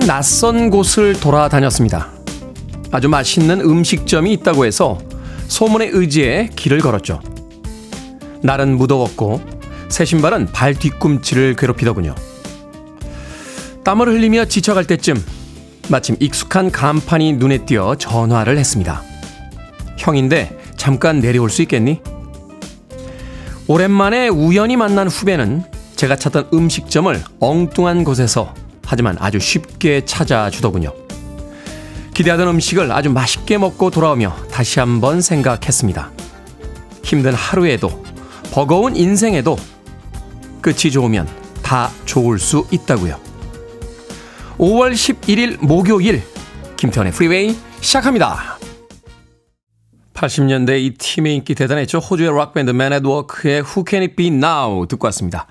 [0.00, 2.08] 어제는 낯선 곳을 돌아다녔습니다.
[2.90, 4.98] 아주 맛있는 음식점이 있다고 해서
[5.48, 7.20] 소문에 의지해 길을 걸었죠.
[8.42, 9.40] 날은 무더웠고
[9.88, 12.14] 새 신발은 발 뒤꿈치를 괴롭히더군요.
[13.84, 15.22] 땀을 흘리며 지쳐갈 때쯤
[15.88, 19.02] 마침 익숙한 간판이 눈에 띄어 전화를 했습니다.
[19.98, 22.00] 형인데 잠깐 내려올 수 있겠니?
[23.66, 25.64] 오랜만에 우연히 만난 후배는
[25.96, 28.54] 제가 찾던 음식점을 엉뚱한 곳에서
[28.90, 30.92] 하지만 아주 쉽게 찾아주더군요.
[32.12, 36.10] 기대하던 음식을 아주 맛있게 먹고 돌아오며 다시 한번 생각했습니다.
[37.04, 38.02] 힘든 하루에도
[38.52, 39.56] 버거운 인생에도
[40.60, 41.28] 끝이 좋으면
[41.62, 43.16] 다 좋을 수 있다고요.
[44.58, 46.24] 5월 11일 목요일
[46.76, 48.58] 김태훈의 프리웨이 시작합니다.
[50.14, 51.98] 80년대 이 팀의 인기 대단했죠.
[51.98, 55.46] 호주의 락밴드 맨앳워크의 Who Can It Be Now 듣고 왔습니다.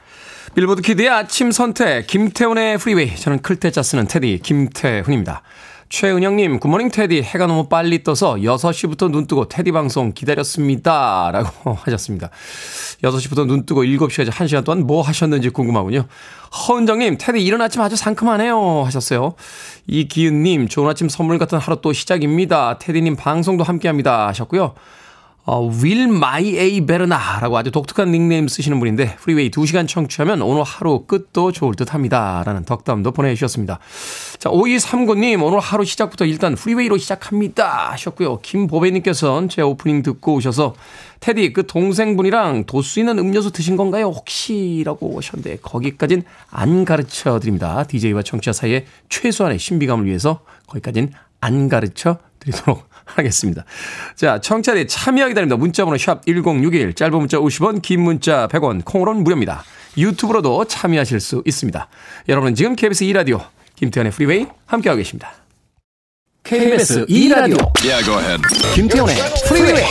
[0.60, 5.42] 빌보드 키드의 아침 선택 김태훈의 프리웨이 저는 클 태자 쓰는 테디 김태훈입니다.
[5.88, 7.22] 최은영님, good morning 테디.
[7.22, 11.32] 해가 너무 빨리 떠서 6시부터 눈 뜨고 테디 방송 기다렸습니다.
[11.32, 12.30] 라고 하셨습니다.
[13.02, 16.08] 6시부터 눈 뜨고 7시까지 1시간 동안 뭐 하셨는지 궁금하군요.
[16.68, 18.84] 허은정님, 테디 이른 아침 아주 상큼하네요.
[18.84, 19.36] 하셨어요.
[19.88, 22.80] 이기은님, 좋은 아침 선물 같은 하루 또 시작입니다.
[22.80, 24.28] 테디님 방송도 함께 합니다.
[24.28, 24.76] 하셨고요.
[25.52, 30.62] 어, Will My A Better 라고 아주 독특한 닉네임 쓰시는 분인데 프리웨이 2시간 청취하면 오늘
[30.62, 32.44] 하루 끝도 좋을 듯 합니다.
[32.46, 33.80] 라는 덕담도 보내주셨습니다.
[34.38, 37.90] 자, 5239님 오늘 하루 시작부터 일단 프리웨이로 시작합니다.
[37.94, 38.42] 하셨고요.
[38.42, 40.76] 김보배님께서는 제 오프닝 듣고 오셔서
[41.20, 44.14] 테디 그 동생분이랑 도수 있는 음료수 드신 건가요?
[44.16, 44.84] 혹시?
[44.86, 47.86] 라고 하셨는데 거기까진 안 가르쳐 드립니다.
[47.86, 51.12] DJ와 청취자 사이에 최소한의 신비감을 위해서 거기까진
[51.42, 53.66] 안 가르쳐 드리도록 하겠습니다.
[54.16, 55.58] 자, 청취자들의 참여 기다립니다.
[55.58, 59.64] 문자번호 샵 1061, 짧은 문자 50원, 긴 문자 100원, 콩으로는 무료입니다.
[59.98, 61.88] 유튜브로도 참여하실 수 있습니다.
[62.30, 63.46] 여러분은 지금 KBS 2라디오
[63.76, 65.34] 김태훈의 프리웨이 함께하고 계십니다.
[66.44, 68.04] KBS 2라디오 yeah,
[68.74, 69.16] 김태훈의
[69.48, 69.84] 프리웨이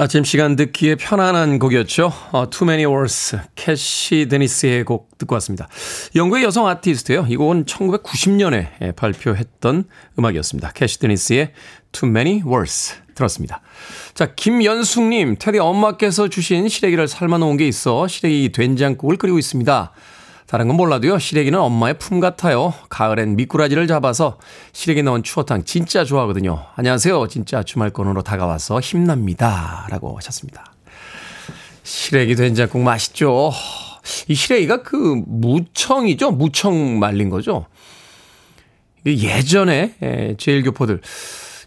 [0.00, 2.12] 아침 시간 듣기에 편안한 곡이었죠.
[2.30, 5.66] 어, Too Many Walls, 캐시 데니스의 곡 듣고 왔습니다.
[6.14, 7.26] 영국의 여성 아티스트예요.
[7.28, 9.82] 이 곡은 1990년에 발표했던
[10.16, 10.70] 음악이었습니다.
[10.70, 11.52] 캐시 데니스의
[11.90, 13.60] Too Many Walls 들었습니다.
[14.14, 19.92] 자, 김연숙님, 테디 엄마께서 주신 시래기를 삶아놓은 게 있어 시래기 된장국을 끓이고 있습니다.
[20.48, 22.72] 다른 건 몰라도요, 시래기는 엄마의 품 같아요.
[22.88, 24.38] 가을엔 미꾸라지를 잡아서
[24.72, 26.64] 시래기 넣은 추어탕 진짜 좋아하거든요.
[26.74, 27.28] 안녕하세요.
[27.28, 29.86] 진짜 주말권으로 다가와서 힘납니다.
[29.90, 30.72] 라고 하셨습니다.
[31.82, 33.52] 시래기 된장국 맛있죠?
[34.28, 36.30] 이 시래기가 그 무청이죠?
[36.30, 37.66] 무청 말린 거죠?
[39.04, 41.02] 예전에 예, 제일교포들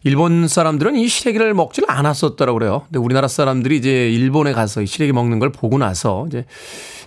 [0.03, 2.81] 일본 사람들은 이 시래기를 먹지를 않았었더라고 그래요.
[2.85, 6.45] 근데 우리나라 사람들이 이제 일본에 가서 이 시래기 먹는 걸 보고 나서 이제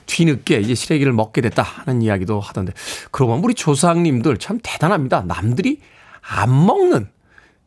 [0.07, 2.73] 뒤늦게 이제 시래기를 먹게 됐다 하는 이야기도 하던데
[3.11, 5.23] 그러고 보면 우리 조상님들 참 대단합니다.
[5.23, 5.81] 남들이
[6.21, 7.09] 안 먹는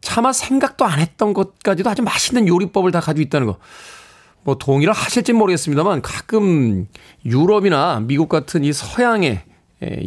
[0.01, 3.57] 차마 생각도 안 했던 것까지도 아주 맛있는 요리법을 다 가지고 있다는 거.
[4.43, 6.87] 뭐 동의를 하실지 모르겠습니다만 가끔
[7.25, 9.43] 유럽이나 미국 같은 이 서양의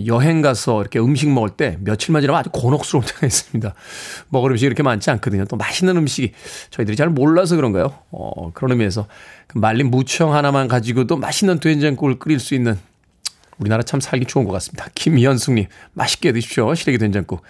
[0.07, 3.75] 여행 가서 이렇게 음식 먹을 때 며칠만 지나면 아주 곤혹스러운 때가 있습니다.
[4.29, 5.45] 먹을 음식이 이렇게 많지 않거든요.
[5.45, 6.33] 또 맛있는 음식이
[6.71, 7.95] 저희들이 잘 몰라서 그런가요?
[8.11, 9.07] 어, 그런 의미에서
[9.47, 12.79] 그 말린 무청 하나만 가지고도 맛있는 된장국을 끓일 수 있는
[13.59, 14.87] 우리나라 참 살기 좋은 것 같습니다.
[14.95, 16.75] 김연숙님, 맛있게 드십시오.
[16.75, 17.43] 시래기 된장국.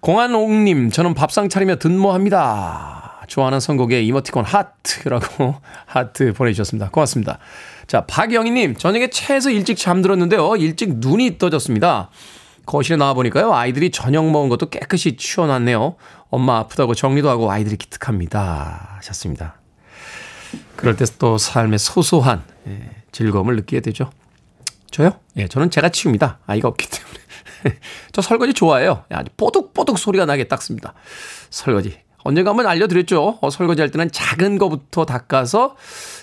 [0.00, 3.22] 공한옥님, 저는 밥상 차리며 든모합니다.
[3.28, 5.54] 좋아하는 선곡에 이모티콘 하트라고
[5.86, 6.90] 하트 보내주셨습니다.
[6.90, 7.38] 고맙습니다.
[7.86, 10.56] 자, 박영희님, 저녁에 차에서 일찍 잠들었는데요.
[10.56, 12.10] 일찍 눈이 떠졌습니다.
[12.66, 13.52] 거실에 나와보니까요.
[13.52, 15.96] 아이들이 저녁 먹은 것도 깨끗이 치워놨네요.
[16.30, 18.96] 엄마 아프다고 정리도 하고 아이들이 기특합니다.
[18.96, 19.60] 하셨습니다.
[20.76, 24.10] 그럴 때 또 삶의 소소한 예, 즐거움을 느끼게 되죠.
[24.90, 25.12] 저요?
[25.36, 26.38] 예, 저는 제가 치웁니다.
[26.46, 27.78] 아이가 없기 때문에.
[28.12, 29.04] 저 설거지 좋아해요.
[29.10, 30.94] 아주 뽀득뽀득 소리가 나게 닦습니다.
[31.50, 31.98] 설거지.
[32.24, 33.38] 언젠가 한번 알려드렸죠.
[33.40, 35.76] 어, 설거지 할 때는 작은 거부터 닦아서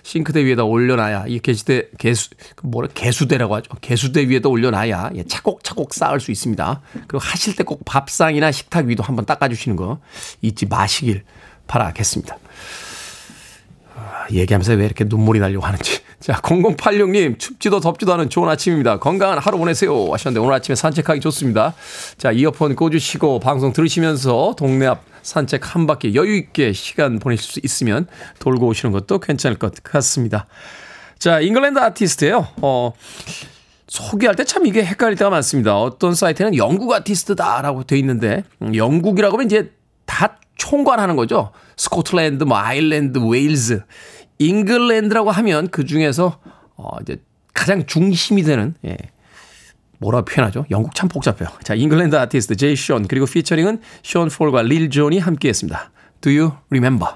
[0.03, 3.71] 싱크대 위에다 올려놔야 이 개수대 개수 그 뭐라 개수대라고 하죠.
[3.81, 6.81] 개수대 위에다 올려놔야 예, 차곡차곡 쌓을 수 있습니다.
[7.07, 9.99] 그리고 하실 때 꼭 밥상이나 식탁 위도 한번 닦아주시는 거
[10.41, 11.23] 잊지 마시길
[11.67, 12.37] 바라겠습니다.
[14.31, 18.99] 얘기하면서 왜 이렇게 눈물이 나려고 하는지 자, 0086님, 춥지도 덥지도 않은 좋은 아침입니다.
[18.99, 20.11] 건강한 하루 보내세요.
[20.11, 21.73] 하셨는데, 오늘 아침에 산책하기 좋습니다.
[22.17, 27.59] 자, 이어폰 꽂으시고, 방송 들으시면서 동네 앞 산책 한 바퀴 여유 있게 시간 보내실 수
[27.63, 28.07] 있으면
[28.39, 30.47] 돌고 오시는 것도 괜찮을 것 같습니다.
[31.19, 32.93] 자, 잉글랜드 아티스트예요 어,
[33.87, 35.77] 소개할 때 참 이게 헷갈릴 때가 많습니다.
[35.79, 39.71] 어떤 사이트는 영국 아티스트다라고 돼 있는데, 음, 영국이라고 하면 이제
[40.05, 41.51] 다 총괄하는 거죠.
[41.77, 43.83] 스코틀랜드, 뭐 아일랜드, 웨일즈.
[44.39, 46.39] 잉글랜드라고 하면 그 중에서
[46.75, 47.17] 어 이제
[47.53, 48.97] 가장 중심이 되는 예.
[50.01, 50.65] 뭐라 표현하죠?
[50.71, 51.47] 영국 참 복잡해요.
[51.63, 55.91] 자, 잉글랜드 아티스트 제이 션 그리고 피처링은 션 폴과 릴 존이 함께 했습니다.
[56.21, 57.13] Do you remember?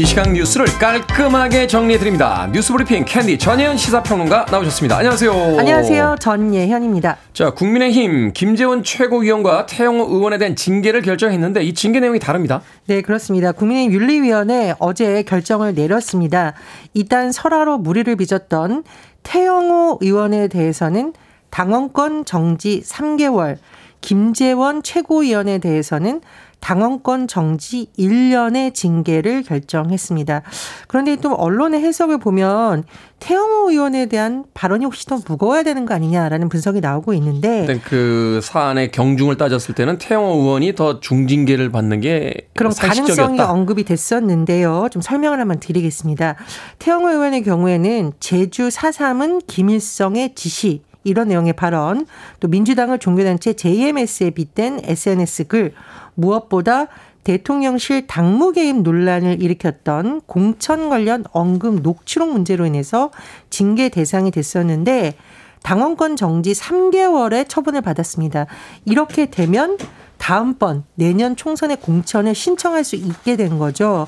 [0.00, 2.48] 이 시간 뉴스를 깔끔하게 정리해드립니다.
[2.54, 4.96] 뉴스브리핑 캔디 전예현 시사평론가 나오셨습니다.
[4.96, 5.30] 안녕하세요.
[5.58, 6.16] 안녕하세요.
[6.18, 7.18] 전예현입니다.
[7.34, 12.62] 자, 국민의힘 김재원 최고위원과 태영호 의원에 대한 징계를 결정했는데 이 징계 내용이 다릅니다.
[12.86, 13.52] 네, 그렇습니다.
[13.52, 16.54] 국민의힘 윤리위원회 어제 결정을 내렸습니다.
[16.94, 18.84] 일단 설화로 무리를 빚었던
[19.22, 21.12] 태영호 의원에 대해서는
[21.50, 23.58] 당원권 정지 3개월,
[24.00, 26.22] 김재원 최고위원에 대해서는
[26.60, 30.42] 당원권 정지 1년의 징계를 결정했습니다.
[30.86, 32.84] 그런데 또 언론의 해석을 보면
[33.18, 38.92] 태영호 의원에 대한 발언이 혹시 더 무거워야 되는 거 아니냐라는 분석이 나오고 있는데 그 사안의
[38.92, 44.88] 경중을 따졌을 때는 태영호 의원이 더 중징계를 받는 게 그런 가능성이 언급이 됐었는데요.
[44.90, 46.36] 좀 설명을 한번 드리겠습니다.
[46.78, 52.06] 태영호 의원의 경우에는 제주 4.3은 김일성의 지시 이런 내용의 발언,
[52.40, 55.72] 또 민주당을 종교단체 JMS에 빗댄 SNS 글,
[56.14, 56.86] 무엇보다
[57.24, 63.10] 대통령실 당무 개입 논란을 일으켰던 공천 관련 언급 녹취록 문제로 인해서
[63.50, 65.14] 징계 대상이 됐었는데
[65.62, 68.46] 당원권 정지 3개월의 처분을 받았습니다.
[68.86, 69.76] 이렇게 되면
[70.16, 74.06] 다음번 내년 총선의 공천을 신청할 수 있게 된 거죠.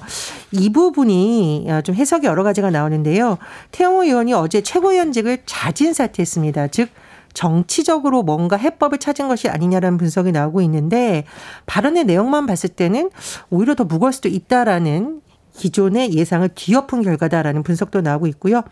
[0.50, 3.38] 이 부분이 좀 해석이 여러 가지가 나오는데요.
[3.70, 6.68] 태영호 의원이 어제 최고위원직을 자진 사퇴했습니다.
[6.68, 6.88] 즉
[7.34, 11.24] 정치적으로 뭔가 해법을 찾은 것이 아니냐라는 분석이 나오고 있는데
[11.66, 13.10] 발언의 내용만 봤을 때는
[13.50, 15.20] 오히려 더 무거울 수도 있다라는
[15.54, 18.62] 기존의 예상을 뒤엎은 결과다라는 분석도 나오고 있고요.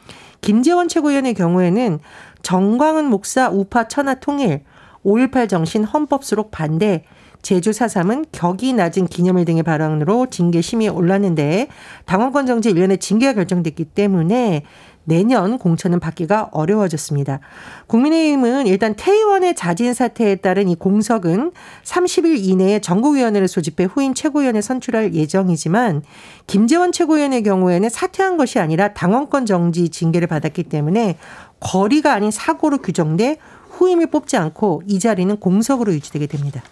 [0.40, 1.98] 김재원 최고위원의 경우에는
[2.42, 4.62] 정광은 목사 우파 천하 통일
[5.04, 7.04] 5.18 정신 헌법 수록 반대
[7.42, 11.68] 제주 4.3은 격이 낮은 기념일 등의 발언으로 징계 심의에 올랐는데
[12.04, 14.64] 당원권 정지 1년의 징계가 결정됐기 때문에
[15.10, 17.40] 내년 공천은 받기가 어려워졌습니다.
[17.88, 21.50] 국민의힘은 일단 태의원의 자진 사퇴에 따른 이 공석은
[21.82, 26.02] 30일 이내에 전국위원회를 소집해 후임 최고위원에 선출할 예정이지만
[26.46, 31.18] 김재원 최고위원의 경우에는 사퇴한 것이 아니라 당원권 정지 징계를 받았기 때문에
[31.58, 33.38] 거리가 아닌 사고로 규정돼
[33.70, 36.62] 후임을 뽑지 않고 이 자리는 공석으로 유지되게 됩니다.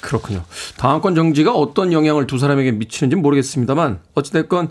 [0.00, 0.42] 그렇군요.
[0.78, 4.70] 당원권 정지가 어떤 영향을 두 사람에게 미치는지 모르겠습니다만 어찌됐건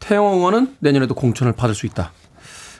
[0.00, 2.12] 태영 의원은 내년에도 공천을 받을 수 있다.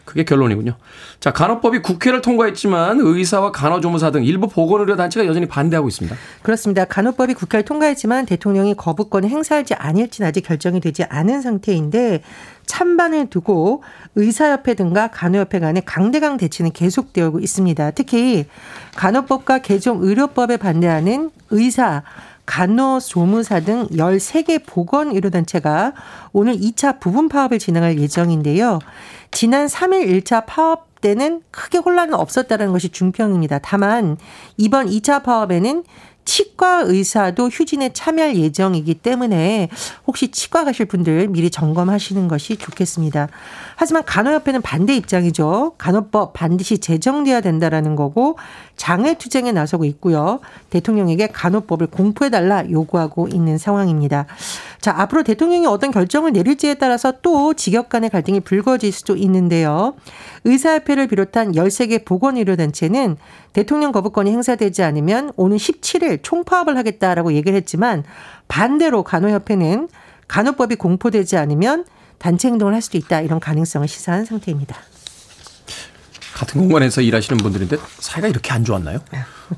[0.09, 0.75] 그게 결론이군요.
[1.21, 6.17] 자, 간호법이 국회를 통과했지만 의사와 간호조무사 등 일부 보건의료 단체가 여전히 반대하고 있습니다.
[6.41, 6.87] 그렇습니다.
[6.87, 12.23] 간호법이 국회를 통과했지만 대통령이 거부권을 행사할지 아닐지는 아직 결정이 되지 않은 상태인데
[12.65, 13.83] 찬반을 두고
[14.15, 17.91] 의사협회 등과 간호협회 간의 강대강 대치는 계속되고 있습니다.
[17.91, 18.47] 특히
[18.97, 22.03] 간호법과 개정 의료법에 반대하는 의사,
[22.49, 25.93] 간호조무사 등 13개 보건의료단체가
[26.33, 28.79] 오늘 2차 부분 파업을 진행할 예정인데요.
[29.31, 33.59] 지난 3일 1차 파업 때는 크게 혼란은 없었다는 것이 중평입니다.
[33.59, 34.17] 다만
[34.57, 35.85] 이번 2차 파업에는
[36.25, 39.69] 치과 의사도 휴진에 참여할 예정이기 때문에
[40.07, 43.29] 혹시 치과 가실 분들 미리 점검하시는 것이 좋겠습니다.
[43.81, 45.75] 하지만 간호협회는 반대 입장이죠.
[45.79, 48.37] 간호법 반드시 제정돼야 된다라는 거고
[48.77, 50.41] 장애 투쟁에 나서고 있고요.
[50.71, 54.27] 대통령에게 간호법을 공포해 달라 요구하고 있는 상황입니다.
[54.81, 59.95] 자, 앞으로 대통령이 어떤 결정을 내릴지에 따라서 또 직역 간의 갈등이 불거질 수도 있는데요.
[60.43, 63.17] 의사협회를 비롯한 13개 보건의료단체는
[63.53, 68.03] 대통령 거부권이 행사되지 않으면 오는 17일 총파업을 하겠다라고 얘기를 했지만
[68.49, 69.89] 반대로 간호협회는
[70.27, 71.85] 간호법이 공포되지 않으면
[72.19, 74.77] 단체 행동을 할 수도 있다 이런 가능성을 시사한 상태입니다.
[76.35, 79.01] 같은 공간에서 일하시는 분들인데 사이가 이렇게 안 좋았나요?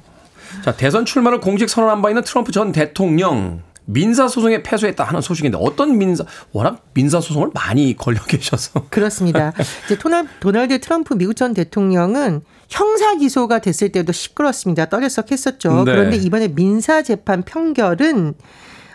[0.64, 5.58] 자, 대선 출마를 공식 선언한 바 있는 트럼프 전 대통령 민사 소송에 패소했다 하는 소식인데
[5.60, 8.86] 어떤 민사, 워낙 민사 소송을 많이 걸려 계셔서.
[8.90, 9.52] 그렇습니다.
[9.84, 14.86] 이제 토날, 도널드 트럼프 미국 전 대통령은 형사 기소가 됐을 때도 시끄럽습니다.
[14.86, 15.84] 떠들썩했었죠.
[15.84, 15.92] 네.
[15.92, 18.34] 그런데 이번에 민사 재판 평결은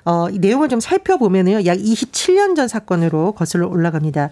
[0.06, 1.66] 어, 이 내용을 좀 살펴보면요.
[1.66, 4.30] 약 27년 전 사건으로 거슬러 올라갑니다.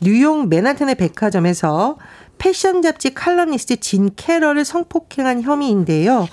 [0.00, 1.98] 뉴욕 맨하탄의 백화점에서
[2.38, 6.28] 패션 잡지 칼럼니스트 진 캐럴을 성폭행한 혐의인데요.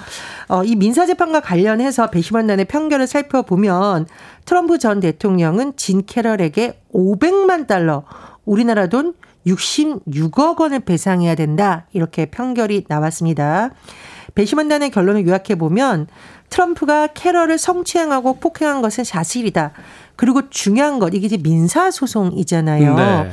[0.48, 4.08] 어, 이 민사재판과 관련해서 배심원단의 판결을 살펴보면
[4.46, 8.04] 트럼프 전 대통령은 진 캐럴에게 500만 달러,
[8.46, 9.14] 우리나라 돈
[9.48, 11.88] 66억 원을 배상해야 된다.
[11.94, 13.72] 이렇게 판결이 나왔습니다.
[14.36, 16.08] 배심원단의 결론을 요약해 보면
[16.50, 19.72] 트럼프가 캐럴을 성추행하고 폭행한 것은 사실이다.
[20.16, 22.96] 그리고 중요한 것 이게 이제 민사 소송이잖아요.
[22.96, 23.32] 네.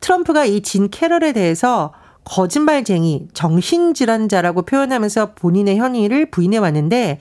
[0.00, 1.92] 트럼프가 이 진 캐럴에 대해서
[2.24, 7.20] 거짓말쟁이, 정신질환자라고 표현하면서 본인의 현의를 부인해 왔는데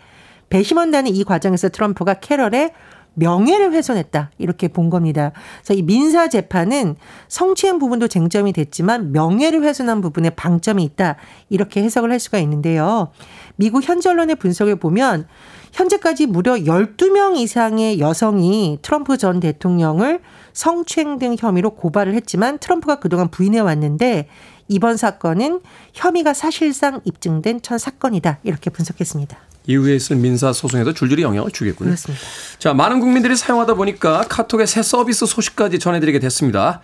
[0.49, 2.71] 배심원단은 이 과정에서 트럼프가 캐럴의
[3.17, 4.31] 명예를 훼손했다.
[4.37, 5.31] 이렇게 본 겁니다.
[5.57, 6.95] 그래서 이 민사 재판은
[7.27, 11.15] 성추행 부분도 쟁점이 됐지만 명예를 훼손한 부분에 방점이 있다.
[11.49, 13.09] 이렇게 해석을 할 수가 있는데요.
[13.55, 15.27] 미국 현지 언론의 분석을 보면
[15.73, 20.21] 현재까지 무려 12명 이상의 여성이 트럼프 전 대통령을
[20.53, 24.27] 성추행 등 혐의로 고발을 했지만 트럼프가 그동안 부인해 왔는데
[24.67, 25.61] 이번 사건은
[25.93, 28.39] 혐의가 사실상 입증된 첫 사건이다.
[28.43, 29.46] 이렇게 분석했습니다.
[29.67, 31.89] 이후에 있을 민사 소송에도 줄줄이 영향을 주겠군요.
[31.89, 32.23] 그렇습니다.
[32.57, 36.81] 자, 많은 국민들이 사용하다 보니까 카톡의 새 서비스 소식까지 전해드리게 됐습니다.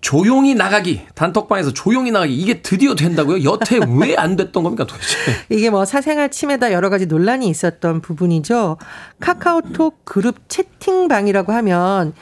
[0.00, 3.42] 조용히 나가기 단톡방에서 조용히 나가기 이게 드디어 된다고요?
[3.44, 5.16] 여태 왜 안 됐던 겁니까 도대체?
[5.48, 8.76] 이게 뭐 사생활 침해다 여러 가지 논란이 있었던 부분이죠.
[9.20, 12.12] 카카오톡 그룹 채팅방이라고 하면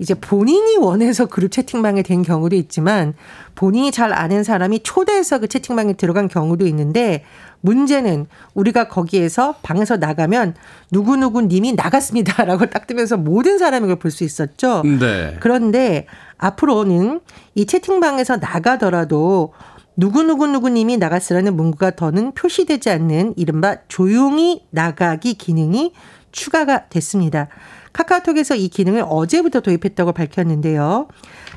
[0.00, 3.12] 이제 본인이 원해서 그룹 채팅방에 된 경우도 있지만
[3.54, 7.22] 본인이 잘 아는 사람이 초대해서 그 채팅방에 들어간 경우도 있는데
[7.60, 10.54] 문제는 우리가 거기에서 방에서 나가면
[10.90, 14.82] 누구누구 님이 나갔습니다라고 딱 뜨면서 모든 사람이 그걸 볼 수 있었죠.
[14.84, 15.36] 네.
[15.38, 16.06] 그런데
[16.38, 17.20] 앞으로는
[17.54, 19.52] 이 채팅방에서 나가더라도
[19.96, 25.92] 누구누구누구님이 나갔으라는 문구가 더는 표시되지 않는 이른바 조용히 나가기 기능이
[26.32, 27.48] 추가가 됐습니다.
[27.92, 31.08] 카카오톡에서 이 기능을 어제부터 도입했다고 밝혔는데요.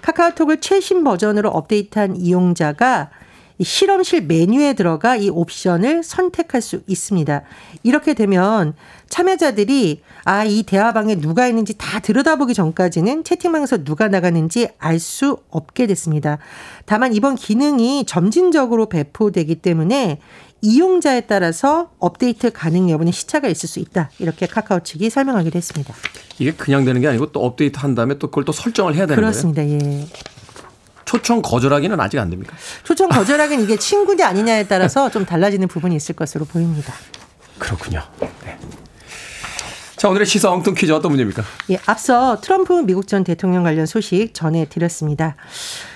[0.02, 3.10] 카카오톡을 최신 버전으로 업데이트한 이용자가
[3.62, 7.44] 실험실 메뉴에 들어가 이 옵션을 선택할 수 있습니다.
[7.84, 8.74] 이렇게 되면
[9.10, 15.86] 참여자들이 아, 이 대화방에 누가 있는지 다 들여다보기 전까지는 채팅방에서 누가 나가는지 알 수 없게
[15.86, 16.40] 됐습니다.
[16.86, 20.20] 다만 이번 기능이 점진적으로 배포되기 때문에
[20.64, 24.10] 이용자에 따라서 업데이트 가능 여부는 시차가 있을 수 있다.
[24.18, 25.94] 이렇게 카카오 측이 설명하기도 했습니다.
[26.40, 29.22] 이게 그냥 되는 게 아니고 또 업데이트 한 다음에 또 그걸 또 설정을 해야 되는
[29.22, 29.62] 그렇습니다.
[29.62, 29.78] 거예요.
[29.78, 30.16] 그렇습니다.
[30.16, 30.34] 예.
[31.04, 32.56] 초청 거절하기는 아직 안 됩니까?
[32.84, 36.94] 초청 거절하기는 이게 친구냐 아니냐에 따라서 좀 달라지는 부분이 있을 것으로 보입니다.
[37.60, 38.02] 그렇군요.
[38.22, 38.58] 네.
[39.98, 41.44] 자, 오늘의 시사 엉뚱 퀴즈 어떤 문제입니까?
[41.72, 45.36] 예, 앞서 트럼프 미국 전 대통령 관련 소식 전해드렸습니다.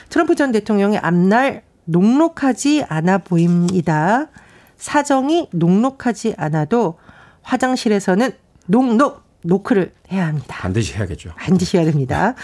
[0.09, 4.27] 트럼프 전 대통령의 앞날 녹록하지 않아 보입니다.
[4.77, 6.97] 사정이 녹록하지 않아도
[7.41, 8.31] 화장실에서는
[8.67, 10.47] 녹록 노크를 해야 합니다.
[10.49, 11.31] 반드시 해야겠죠.
[11.37, 12.35] 반드시 해야 됩니다.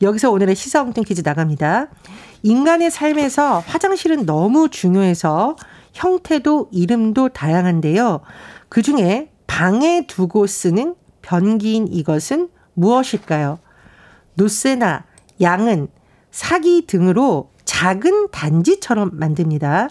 [0.00, 1.88] 여기서 오늘의 시사 엉뚱 퀴즈 나갑니다.
[2.42, 5.56] 인간의 삶에서 화장실은 너무 중요해서
[5.92, 8.20] 형태도 이름도 다양한데요.
[8.68, 13.58] 그 중에 방에 두고 쓰는 변기인 이것은 무엇일까요?
[14.34, 15.04] 노세나
[15.40, 15.88] 양은
[16.30, 19.88] 사기 등으로 작은 단지처럼 만듭니다.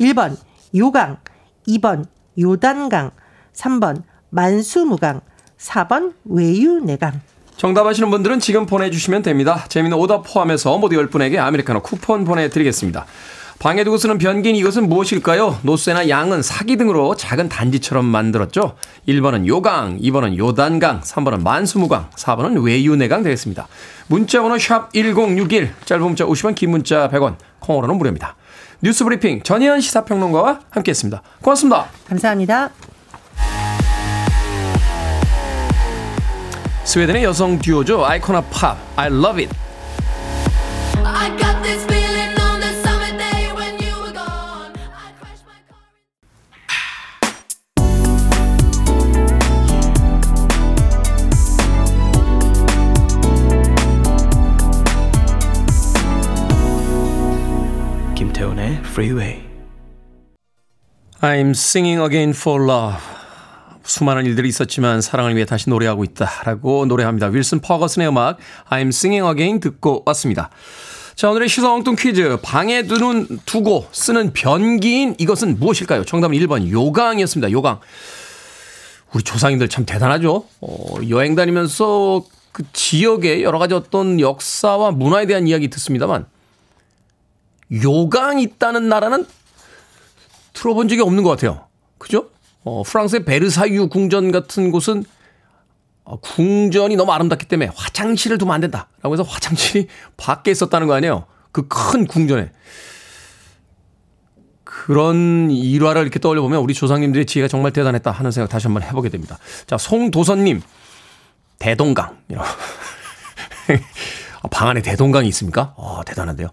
[0.00, 0.36] 1번
[0.74, 1.18] 요강,
[1.78, 2.04] 2번
[2.38, 3.10] 요단강,
[3.52, 5.20] 3번 만수무강,
[5.58, 7.20] 4번 외유내강.
[7.56, 9.66] 정답하시는 분들은 지금 보내주시면 됩니다.
[9.68, 13.04] 재미는 오답 포함해서 모두 10분에게 아메리카노 쿠폰 보내드리겠습니다.
[13.58, 15.58] 방에 두고 쓰는 변기인 이것은 무엇일까요?
[15.60, 18.76] 노쇠나 양은 사기 등으로 작은 단지처럼 만들었죠.
[19.06, 23.68] 1번은 요강, 2번은 요단강, 3번은 만수무강, 4번은 외유내강 되겠습니다.
[24.06, 28.34] 문자번호 샵 1061, 짧은 문자 50원, 긴 문자 100원, 콩으로는 무료입니다.
[28.82, 31.22] 뉴스 브리핑 전희연 시사평론가와 함께했습니다.
[31.42, 31.86] 고맙습니다.
[32.08, 32.70] 감사합니다.
[36.84, 38.04] 스웨덴의 여성 듀오죠.
[38.04, 39.54] 아이코나 팝, I love it.
[58.90, 59.40] Freeway.
[61.20, 63.00] I'm singing again for love.
[63.84, 67.28] 수많은 일들이 있었지만 사랑을 위해 다시 노래하고 있다라고 노래합니다.
[67.28, 70.50] 윌슨 퍼거슨의 음악 I'm Singing Again 듣고 왔습니다.
[71.14, 76.04] 자 오늘의 시선 엉뚱 퀴즈 방에 두는 두고 쓰는 변기인 이것은 무엇일까요?
[76.04, 77.52] 정답은 1번 요강이었습니다.
[77.52, 77.78] 요강.
[79.12, 80.46] 우리 조상님들 참 대단하죠.
[80.60, 86.26] 어, 여행 다니면서 그 지역의 여러 가지 어떤 역사와 문화에 대한 이야기 듣습니다만
[87.72, 89.26] 요강 있다는 나라는
[90.52, 91.66] 들어본 적이 없는 것 같아요.
[91.98, 92.28] 그죠?
[92.64, 95.04] 어, 프랑스의 베르사유 궁전 같은 곳은
[96.04, 98.88] 어, 궁전이 너무 아름답기 때문에 화장실을 두면 안 된다.
[99.02, 99.86] 라고 해서 화장실이
[100.16, 101.26] 밖에 있었다는 거 아니에요?
[101.52, 102.50] 그 큰 궁전에.
[104.64, 109.08] 그런 일화를 이렇게 떠올려 보면 우리 조상님들의 지혜가 정말 대단했다 하는 생각 다시 한번 해보게
[109.08, 109.38] 됩니다.
[109.66, 110.62] 자, 송도선님,
[111.58, 112.16] 대동강.
[112.36, 112.44] 아,
[114.50, 115.74] 방 안에 대동강이 있습니까?
[115.76, 116.48] 어, 대단한데요.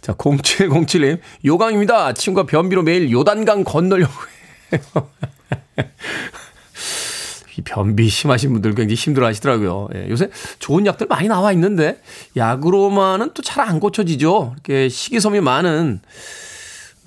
[0.00, 2.12] 자, 0707님, 요강입니다.
[2.12, 4.12] 친구가 변비로 매일 요단강 건너려고
[4.72, 4.80] 해요.
[7.58, 9.88] 이 변비 심하신 분들 굉장히 힘들어 하시더라고요.
[9.94, 10.30] 예, 요새
[10.60, 12.00] 좋은 약들 많이 나와 있는데,
[12.36, 14.52] 약으로만은 또 잘 안 고쳐지죠.
[14.54, 16.00] 이렇게 식이섬유 많은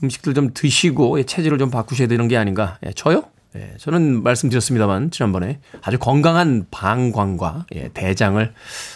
[0.03, 2.77] 음식들 좀 드시고 예, 체질을 좀 바꾸셔야 되는 게 아닌가.
[2.85, 3.23] 예, 저요?
[3.55, 8.51] 예, 저는 말씀드렸습니다만 지난번에 아주 건강한 방광과 예, 대장을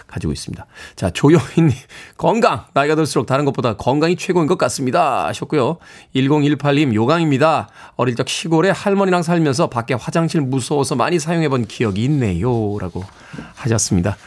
[0.07, 0.65] 가지고 있습니다.
[0.95, 1.71] 자, 조용희님
[2.17, 5.77] 건강 나이가 들수록 다른 것보다 건강이 최고인 것 같습니다 하셨고요.
[6.15, 7.69] 1018님 요강입니다.
[7.97, 13.03] 어릴 적 시골에 할머니랑 살면서 밖에 화장실 무서워서 많이 사용해본 기억이 있네요라고
[13.55, 14.17] 하셨습니다.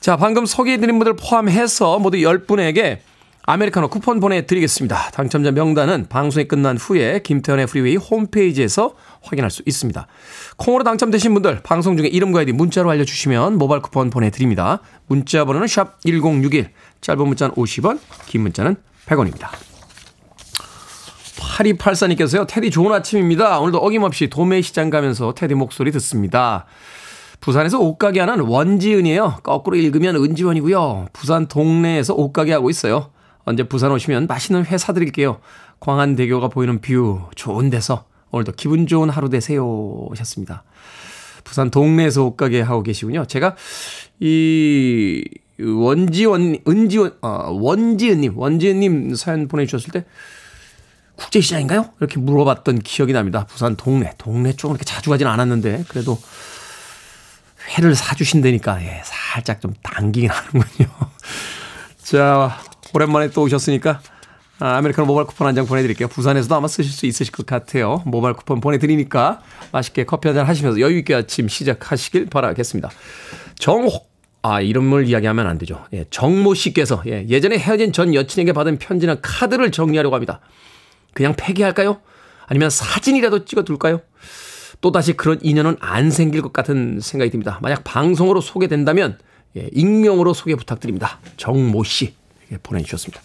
[0.00, 2.98] 자, 방금 소개해드린 분들 포함해서 모두 10분에게
[3.48, 5.10] 아메리카노 쿠폰 보내드리겠습니다.
[5.12, 10.04] 당첨자 명단은 방송이 끝난 후에 김태훈의 프리웨이 홈페이지에서 확인할 수 있습니다.
[10.56, 14.80] 콩으로 당첨되신 분들 방송 중에 이름과 아이디 문자로 알려주시면 모바일 쿠폰 보내드립니다.
[15.06, 18.74] 문자 번호는 샵 1061, 짧은 문자는 50원, 긴 문자는
[19.06, 19.48] 100원입니다.
[21.38, 22.48] 8284님께서요.
[22.48, 23.60] 테디 좋은 아침입니다.
[23.60, 26.66] 오늘도 어김없이 도매시장 가면서 테디 목소리 듣습니다.
[27.40, 29.38] 부산에서 옷가게 하는 원지은이에요.
[29.44, 31.06] 거꾸로 읽으면 은지원이고요.
[31.12, 33.10] 부산 동네에서 옷가게 하고 있어요.
[33.46, 35.40] 언제 부산 오시면 맛있는 회 사드릴게요.
[35.80, 40.06] 광안대교가 보이는 view 좋은 데서 오늘도 기분 좋은 하루 되세요.
[40.10, 40.64] 하셨습니다.
[41.44, 43.24] 부산 동래에서 옷가게 하고 계시군요.
[43.26, 43.54] 제가
[44.18, 45.24] 이
[45.60, 50.04] 원지원, 은지원, 어, 원지은님, 원지은님 사연 보내주셨을 때
[51.14, 51.92] 국제시장인가요?
[52.00, 53.46] 이렇게 물어봤던 기억이 납니다.
[53.46, 56.18] 부산 동래, 동래 쪽은 이렇게 자주 가진 않았는데 그래도
[57.78, 60.88] 회를 사주신다니까 예, 살짝 좀 당기긴 하는군요.
[62.02, 62.58] 자,
[62.96, 64.00] 오랜만에 또 오셨으니까
[64.58, 66.08] 아, 아메리카노 모바일 쿠폰 한 장 보내드릴게요.
[66.08, 68.02] 부산에서도 아마 쓰실 수 있으실 것 같아요.
[68.06, 72.90] 모바일 쿠폰 보내드리니까 맛있게 커피 한 잔 하시면서 여유있게 아침 시작하시길 바라겠습니다.
[73.58, 75.84] 정혹, 아, 이름을 이야기하면 안 되죠.
[75.92, 80.40] 예, 정모 씨께서 예, 예전에 헤어진 전 여친에게 받은 편지나 카드를 정리하려고 합니다.
[81.12, 82.00] 그냥 폐기할까요?
[82.46, 84.00] 아니면 사진이라도 찍어둘까요?
[84.80, 87.58] 또다시 그런 인연은 안 생길 것 같은 생각이 듭니다.
[87.60, 89.18] 만약 방송으로 소개된다면
[89.56, 91.18] 예, 익명으로 소개 부탁드립니다.
[91.36, 92.14] 정모 씨.
[92.52, 93.20] 예, 보내주셨습니다.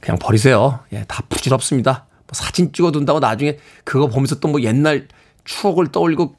[0.00, 0.80] 그냥 버리세요.
[0.92, 2.06] 예, 다 부질없습니다.
[2.10, 5.08] 뭐 사진 찍어둔다고 나중에 그거 보면서 또 뭐 옛날
[5.44, 6.36] 추억을 떠올리고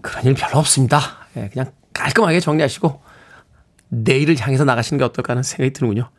[0.00, 1.26] 그런 일 별로 없습니다.
[1.36, 3.02] 예, 그냥 깔끔하게 정리하시고
[3.88, 6.10] 내일을 향해서 나가시는 게 어떨까 하는 생각이 드는군요.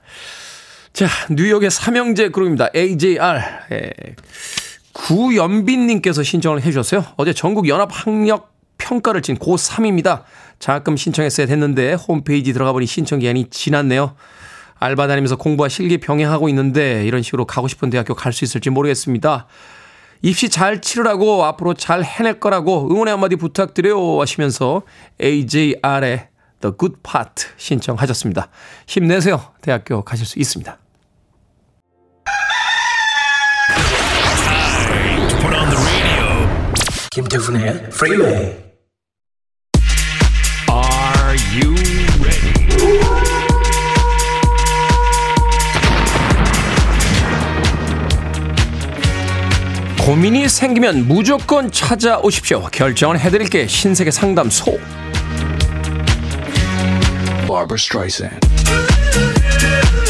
[0.94, 2.70] 자, 뉴욕의 삼형제 그룹입니다.
[2.76, 3.42] AJR.
[3.72, 3.92] 예.
[4.94, 7.06] 구연빈님께서 신청을 해주셨어요.
[7.18, 10.24] 어제 전국 연합 학력 평가를 친 고3입니다.
[10.60, 14.15] 장학금 신청했어야 됐는데 홈페이지 들어가 보니 신청 기한이 지났네요.
[14.80, 19.48] 알바 다니면서 공부와 실기 병행하고 있는데 이런 식으로 가고 싶은 대학교 갈 수 있을지 모르겠습니다.
[20.22, 24.82] 입시 잘 치르라고 앞으로 잘 해낼 거라고 응원의 한마디 부탁드려요 하시면서
[25.22, 26.30] AJR의
[26.62, 28.50] The Good Part 신청하셨습니다.
[28.88, 29.41] 힘내세요.
[29.62, 30.78] 대학교 가실 수 있습니다.
[37.12, 38.46] 김태훈의 Freeway.
[38.46, 38.66] you
[50.08, 52.70] 고민이 생기면 무조건 찾아오십시오.
[52.72, 54.80] 결정을 해드릴게 신세계 상담소.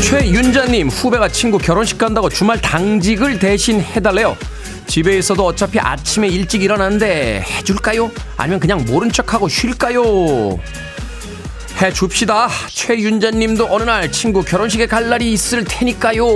[0.04, 4.38] 최윤자님 후배가 친구 결혼식 간다고 주말 당직을 대신 해달래요.
[4.86, 8.12] 집에 있어도 어차피 아침에 일찍 일어나는데 해줄까요?
[8.38, 10.60] 아니면 그냥 모른 척하고 쉴까요?
[11.82, 12.50] 해 줍시다.
[12.68, 16.28] 최윤자님도 어느 날 친구 결혼식에 갈 날이 있을 테니까요.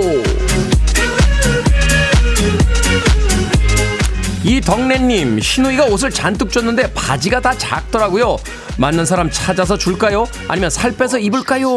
[4.56, 8.36] 이덕래님 신우이가 옷을 잔뜩 줬는데 바지가 다 작더라고요.
[8.76, 10.26] 맞는 사람 찾아서 줄까요?
[10.46, 11.70] 아니면 살 빼서 입을까요?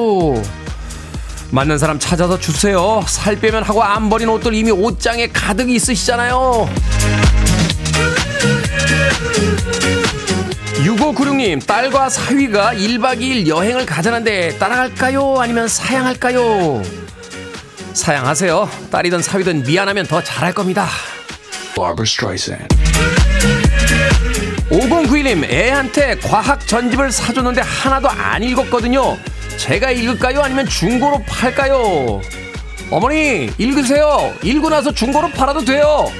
[1.51, 3.01] 맞는 사람 찾아서 주세요.
[3.07, 6.69] 살 빼면 하고 안 버린 옷들 이미 옷장에 가득 있으시잖아요.
[10.83, 15.37] 6596님, 딸과 사위가 1박 2일 여행을 가자는데 따라갈까요?
[15.39, 16.83] 아니면 사양할까요?
[17.93, 18.69] 사양하세요.
[18.91, 20.89] 딸이든 사위든 미안하면 더 잘할 겁니다.
[21.75, 22.67] Barbara Streisand.
[24.69, 29.17] 5091님, 애한테 과학 전집을 사줬는데 하나도 안 읽었거든요.
[29.57, 30.41] 제가 읽을까요?
[30.41, 32.21] 아니면 중고로 팔까요?
[32.89, 34.33] 어머니, 읽으세요.
[34.43, 36.11] 읽고 나서 중고로 팔아도 돼요.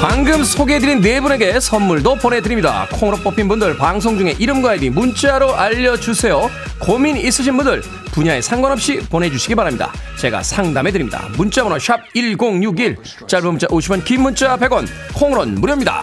[0.00, 2.88] 방금 소개해드린 네 분에게 선물도 보내드립니다.
[2.90, 6.50] 콩으로 뽑힌 분들 방송 중에 이름과 아이디 문자로 알려주세요.
[6.78, 9.92] 고민 있으신 분들 분야에 상관없이 보내주시기 바랍니다.
[10.18, 11.28] 제가 상담해드립니다.
[11.36, 16.02] 문자번호 샵 1061, 짧은 문자 50원, 긴 문자 100원, 콩으로는 무료입니다.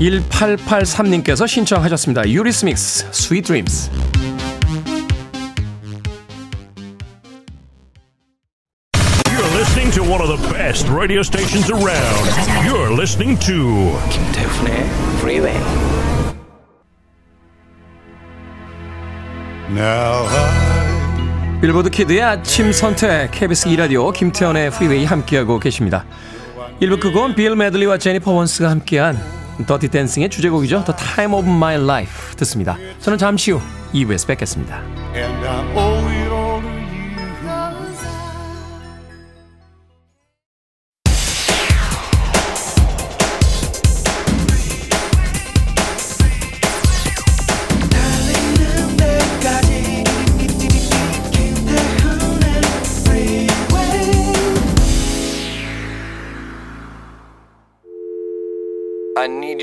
[0.00, 2.26] 1883님께서 신청하셨습니다.
[2.30, 3.90] Eurythmics, Sweet Dreams.
[10.68, 12.28] Best radio stations around.
[12.62, 14.84] You're listening to 김태훈의
[15.16, 15.56] Freeway.
[19.70, 26.04] Now I Billboard Kid의 아침 선택 KBS 2 라디오 김태훈의 Freeway 함께하고 계십니다.
[26.82, 29.18] 1부 끝곡은 빌 메들리와 제니퍼 원스가 함께한
[29.66, 30.84] Dirty Dancing의 주제곡이죠.
[30.84, 32.76] The Time of My Life 듣습니다.
[33.00, 33.60] 저는 잠시 후
[33.94, 34.82] 2부에서 뵙겠습니다.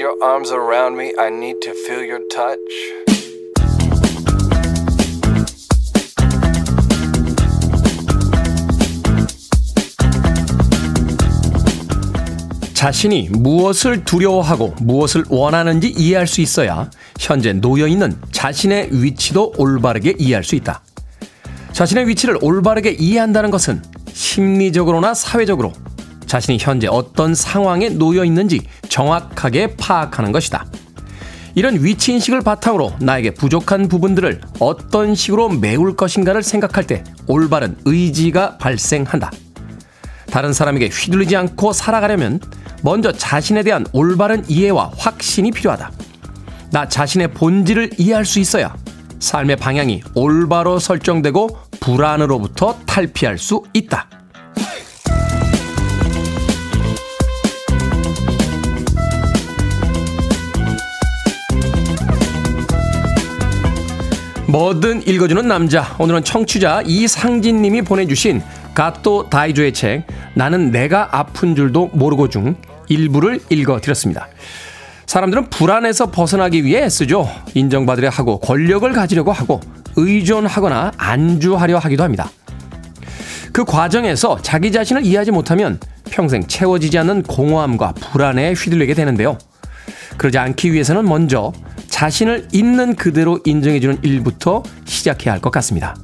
[0.06, 1.14] Your arms around me.
[1.18, 2.60] I need to feel your touch.
[12.76, 20.44] 자신이 무엇을 두려워하고 무엇을 원하는지 이해할 수 있어야 현재 놓여 있는 자신의 위치도 올바르게 이해할
[20.44, 20.84] 수 있다.
[21.72, 23.82] 자신의 위치를 올바르게 이해한다는 것은
[24.14, 25.74] 심리적으로나 사회적으로
[26.26, 30.66] 자신이 현재 어떤 상황에 놓여 있는지 정확하게 파악하는 것이다.
[31.56, 38.58] 이런 위치 인식을 바탕으로 나에게 부족한 부분들을 어떤 식으로 메울 것인가를 생각할 때 올바른 의지가
[38.58, 39.32] 발생한다.
[40.30, 42.42] 다른 사람에게 휘둘리지 않고 살아가려면
[42.82, 45.92] 먼저 자신에 대한 올바른 이해와 확신이 필요하다.
[46.72, 48.76] 나 자신의 본질을 이해할 수 있어야
[49.20, 54.10] 삶의 방향이 올바로 설정되고 불안으로부터 탈피할 수 있다.
[64.48, 65.96] 뭐든 읽어주는 남자.
[65.98, 68.44] 오늘은 청취자 이상진 님이 보내주신
[68.76, 70.04] 가또 다이조의 책
[70.36, 72.56] 나는 내가 아픈 줄도 모르고 중
[72.88, 74.28] 일부를 읽어드렸습니다.
[75.08, 77.28] 사람들은 불안에서 벗어나기 위해 애쓰죠.
[77.56, 79.62] 인정받으려 하고 권력을 가지려고 하고
[79.96, 82.30] 의존하거나 안주하려 하기도 합니다.
[83.52, 85.80] 그 과정에서 자기 자신을 이해하지 못하면
[86.12, 89.38] 평생 채워지지 않는 공허함과 불안에 휘둘리게 되는데요.
[90.18, 91.52] 그러지 않기 위해서는 먼저
[91.96, 95.96] 자신을 있는 그대로 인정해주는 일부터 시작해야 할 것 같습니다.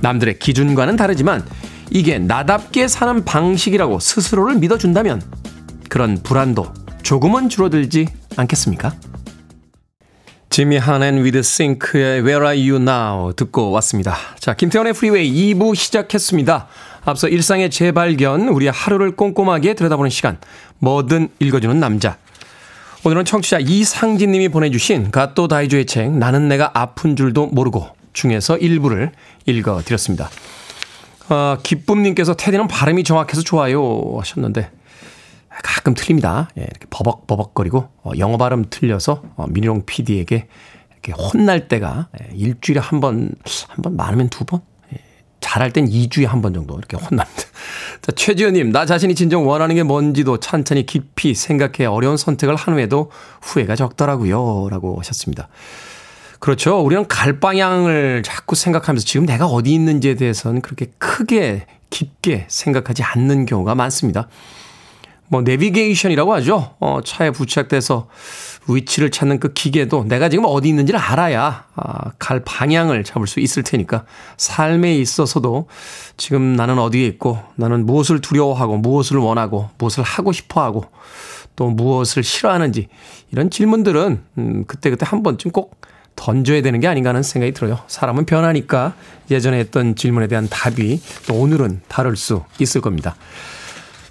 [0.00, 1.44] 남들의 기준과는 다르지만
[1.90, 5.20] 이게 나답게 사는 방식이라고 스스로를 믿어준다면
[5.90, 6.72] 그런 불안도
[7.02, 8.94] 조금은 줄어들지 않겠습니까?
[10.48, 14.16] Jimmy Harnen with Synch의 Where Are You Now 듣고 왔습니다.
[14.38, 16.68] 자, 김태훈의 Freeway 2부 시작했습니다.
[17.04, 20.38] 앞서 일상의 재발견, 우리의 하루를 꼼꼼하게 들여다보는 시간,
[20.78, 22.16] 뭐든 읽어주는 남자.
[23.04, 29.10] 오늘은 청취자 이상진 님이 보내주신 가또 다이조의 책 나는 내가 아픈 줄도 모르고 중에서 일부를
[29.46, 30.30] 읽어드렸습니다.
[31.28, 34.70] 어, 기쁨님께서 테디는 발음이 정확해서 좋아요 하셨는데
[35.64, 36.48] 가끔 틀립니다.
[36.58, 40.46] 예, 이렇게 버벅버벅거리고 어, 영어 발음 틀려서 어, 민희롱 PD에게
[40.92, 43.30] 이렇게 혼날 때가 예, 일주일에 한 번,
[43.68, 44.60] 한 번 많으면 두 번?
[45.52, 47.42] 예, 잘할 땐 2주에 한 번 정도 이렇게 혼납니다.
[48.02, 53.10] 자, 최지현님, 나 자신이 진정 원하는 게 뭔지도 천천히 깊이 생각해 어려운 선택을 한 후에도
[53.42, 54.68] 후회가 적더라고요.
[54.70, 55.48] 라고 하셨습니다.
[56.40, 56.80] 그렇죠.
[56.80, 63.46] 우리는 갈 방향을 자꾸 생각하면서 지금 내가 어디 있는지에 대해서는 그렇게 크게 깊게 생각하지 않는
[63.46, 64.28] 경우가 많습니다.
[65.28, 66.74] 뭐 내비게이션이라고 하죠.
[66.80, 68.08] 어, 차에 부착돼서
[68.68, 73.62] 위치를 찾는 그 기계도 내가 지금 어디 있는지를 알아야 아, 갈 방향을 잡을 수 있을
[73.62, 74.04] 테니까
[74.36, 75.68] 삶에 있어서도
[76.16, 80.84] 지금 나는 어디에 있고 나는 무엇을 두려워하고 무엇을 원하고 무엇을 하고 싶어 하고
[81.56, 82.88] 또 무엇을 싫어하는지
[83.30, 85.80] 이런 질문들은 음, 그때그때 한 번쯤 꼭
[86.14, 87.80] 던져야 되는 게 아닌가 하는 생각이 들어요.
[87.88, 88.94] 사람은 변하니까
[89.30, 93.16] 예전에 했던 질문에 대한 답이 또 오늘은 다를 수 있을 겁니다.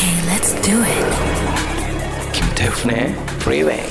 [0.00, 2.32] Okay, let's do it.
[2.32, 3.82] 김태훈의 Freeway.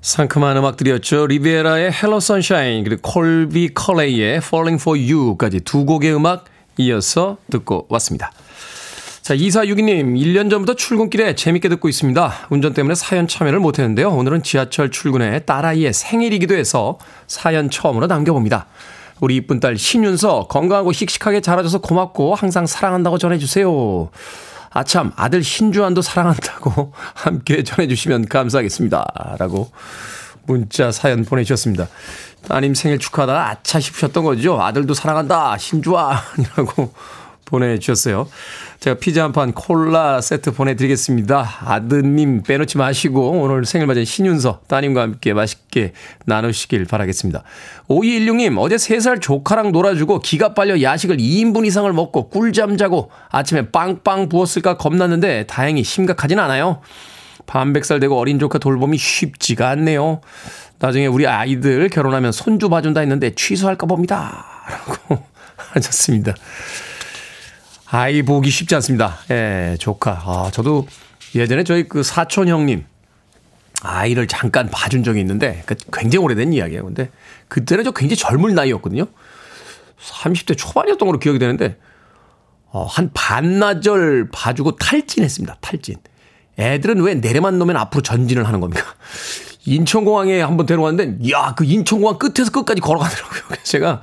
[0.00, 1.26] 상큼한 음악들이었죠.
[1.26, 6.44] 리비에라의 Hello Sunshine 그리고 콜비 컬레이의 Falling for You까지 두 곡의 음악
[6.76, 8.30] 이어서 듣고 왔습니다.
[9.22, 12.32] 자, 2462님, 1년 전부터 출근길에 재밌게 듣고 있습니다.
[12.50, 14.08] 운전 때문에 사연 참여를 못했는데요.
[14.10, 18.68] 오늘은 지하철 출근에 딸아이의 생일이기도 해서 사연 처음으로 남겨봅니다.
[19.20, 24.10] 우리 이쁜 딸 신윤서 건강하고 씩씩하게 자라줘서 고맙고 항상 사랑한다고 전해주세요.
[24.70, 29.36] 아참 아들 신주환도 사랑한다고 함께 전해주시면 감사하겠습니다.
[29.38, 29.70] 라고
[30.46, 31.88] 문자 사연 보내주셨습니다.
[32.46, 34.60] 따님 생일 축하하다 아차 싶으셨던 거죠.
[34.60, 36.92] 아들도 사랑한다 신주환이라고
[37.44, 38.28] 보내주셨어요.
[38.80, 41.62] 제가 피자 한 판 콜라 세트 보내드리겠습니다.
[41.64, 45.92] 아드님 빼놓지 마시고 오늘 생일 맞은 신윤서 따님과 함께 맛있게
[46.26, 47.42] 나누시길 바라겠습니다.
[47.88, 54.28] 5216님 어제 3살 조카랑 놀아주고 기가 빨려 야식을 2인분 이상을 먹고 꿀잠 자고 아침에 빵빵
[54.28, 56.80] 부었을까 겁났는데 다행히 심각하진 않아요.
[57.46, 60.20] 반백살 되고 어린 조카 돌봄이 쉽지가 않네요.
[60.78, 64.46] 나중에 우리 아이들 결혼하면 손주 봐준다 했는데 취소할까 봅니다.
[64.70, 65.24] 라고
[65.74, 66.34] 하셨습니다.
[67.90, 69.18] 아이 보기 쉽지 않습니다.
[69.30, 70.12] 예, 조카.
[70.24, 70.86] 아, 저도
[71.34, 72.84] 예전에 저희 그 사촌 형님
[73.82, 76.84] 아이를 잠깐 봐준 적이 있는데 그 굉장히 오래된 이야기예요.
[76.84, 77.10] 근데
[77.48, 79.06] 그때는 저 굉장히 젊은 나이였거든요.
[80.00, 81.76] 30대 초반이었던 걸로 기억이 되는데
[82.70, 85.58] 어, 한 반나절 봐주고 탈진했습니다.
[85.60, 85.96] 탈진.
[86.58, 88.84] 애들은 왜 내려만 놓으면 앞으로 전진을 하는 겁니까?
[89.64, 93.42] 인천공항에 한번 데려왔는데, 야, 그 인천공항 끝에서 끝까지 걸어가더라고요.
[93.48, 94.02] 그래서 제가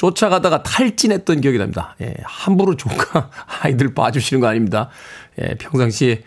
[0.00, 1.94] 쫓아가다가 탈진했던 기억이 납니다.
[2.00, 3.28] 예, 함부로 조카
[3.60, 4.88] 아이들 봐주시는 거 아닙니다.
[5.38, 6.22] 예, 평상시에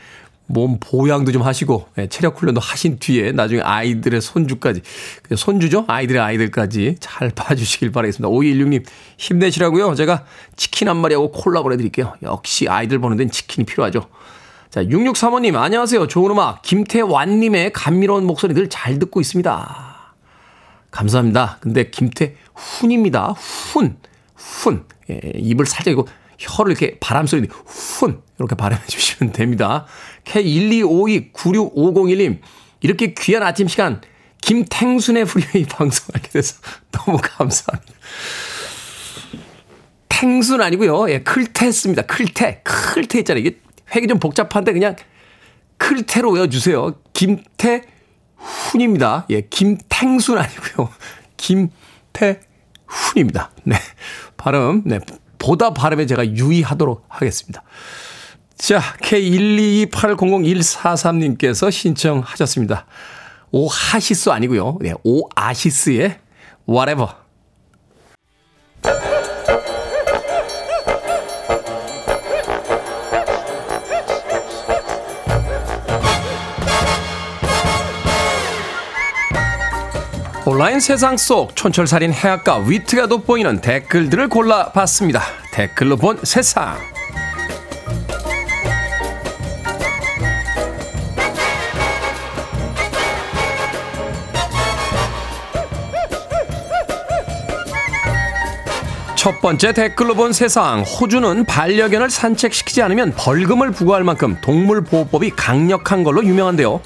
[0.46, 4.82] 몸 보양도 좀 하시고 예, 체력 훈련도 하신 뒤에 나중에 아이들의 손주까지
[5.36, 8.30] 손주죠 아이들의 아이들까지 잘 봐주시길 바라겠습니다.
[8.30, 8.86] 5216님
[9.18, 9.96] 힘내시라고요.
[9.96, 10.24] 제가
[10.56, 12.14] 치킨 한 마리하고 콜라 보내드릴게요.
[12.22, 14.08] 역시 아이들 보는 데는 치킨이 필요하죠.
[14.70, 16.06] 자 6635님 안녕하세요.
[16.08, 19.94] 좋은 음악 김태완님의 감미로운 목소리 늘 잘 듣고 있습니다.
[20.92, 21.58] 감사합니다.
[21.60, 23.36] 근데 김태 훈입니다.
[23.38, 23.98] 훈.
[24.36, 24.86] 훈.
[25.10, 29.86] 예, 입을 살짝 이고 혀를 이렇게 바람 소리 훈 이렇게 발음해 주시면 됩니다.
[30.26, 32.39] K125296501님
[32.82, 34.02] 이렇게 귀한 아침 시간
[34.42, 36.56] 김탱순의 Freeway 방송하게 돼서
[36.92, 37.94] 너무 감사합니다.
[40.10, 41.10] 탱순 아니고요.
[41.10, 42.04] 예, 클테했습니다.
[42.04, 42.62] 클테.
[42.63, 43.42] 클테 있잖아요.
[43.42, 43.60] 이게
[43.96, 44.96] 획이 좀 복잡한데 그냥
[45.78, 46.96] 클테로 외워 주세요.
[47.13, 47.86] 김태훈입니다.
[49.30, 50.89] 예, 김탱순 아니고요.
[51.38, 51.70] 김
[52.13, 53.52] 태훈입니다.
[53.63, 53.76] 네.
[54.38, 54.99] 발음, 네.
[55.39, 57.63] 보다 발음에 제가 유의하도록 하겠습니다.
[58.56, 62.86] 자, K122800143님께서 신청하셨습니다.
[63.52, 64.78] 오하시스 아니고요.
[64.82, 66.19] 네, 오아시스의
[66.67, 67.10] whatever.
[80.46, 85.22] 온라인 세상 속 촌철살인 해악과 위트가 돋보이는 댓글들을 골라봤습니다.
[85.54, 86.76] 댓글로 본 세상.
[99.16, 100.82] 첫 번째 댓글로 본 세상.
[100.82, 106.82] 호주는 반려견을 산책시키지 않으면 벌금을 부과할 만큼 동물보호법이 강력한 걸로 유명한데요.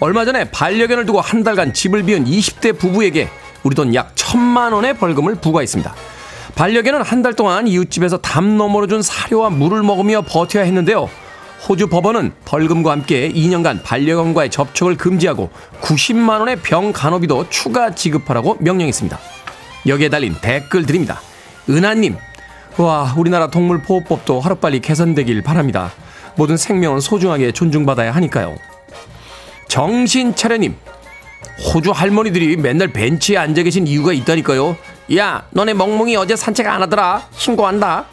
[0.00, 3.28] 얼마 전에 반려견을 두고 한 달간 집을 비운 20대 부부에게
[3.64, 5.94] 우리 돈 약 천만 원의 벌금을 부과했습니다.
[6.54, 11.08] 반려견은 한 달 동안 이웃집에서 담 너머로 준 사료와 물을 먹으며 버텨야 했는데요.
[11.68, 19.18] 호주 법원은 벌금과 함께 2년간 반려견과의 접촉을 금지하고 90만 원의 병 간호비도 추가 지급하라고 명령했습니다.
[19.88, 21.20] 여기에 달린 댓글 드립니다.
[21.68, 22.16] 은하님,
[22.76, 25.90] 와, 우리나라 동물보호법도 하루빨리 개선되길 바랍니다.
[26.36, 28.56] 모든 생명은 소중하게 존중받아야 하니까요.
[29.68, 30.76] 정신 차려님.
[31.72, 34.76] 호주 할머니들이 맨날 벤치에 앉아 계신 이유가 있다니까요.
[35.16, 37.28] 야, 너네 멍멍이 어제 산책 안 하더라.
[37.32, 38.06] 신고한다.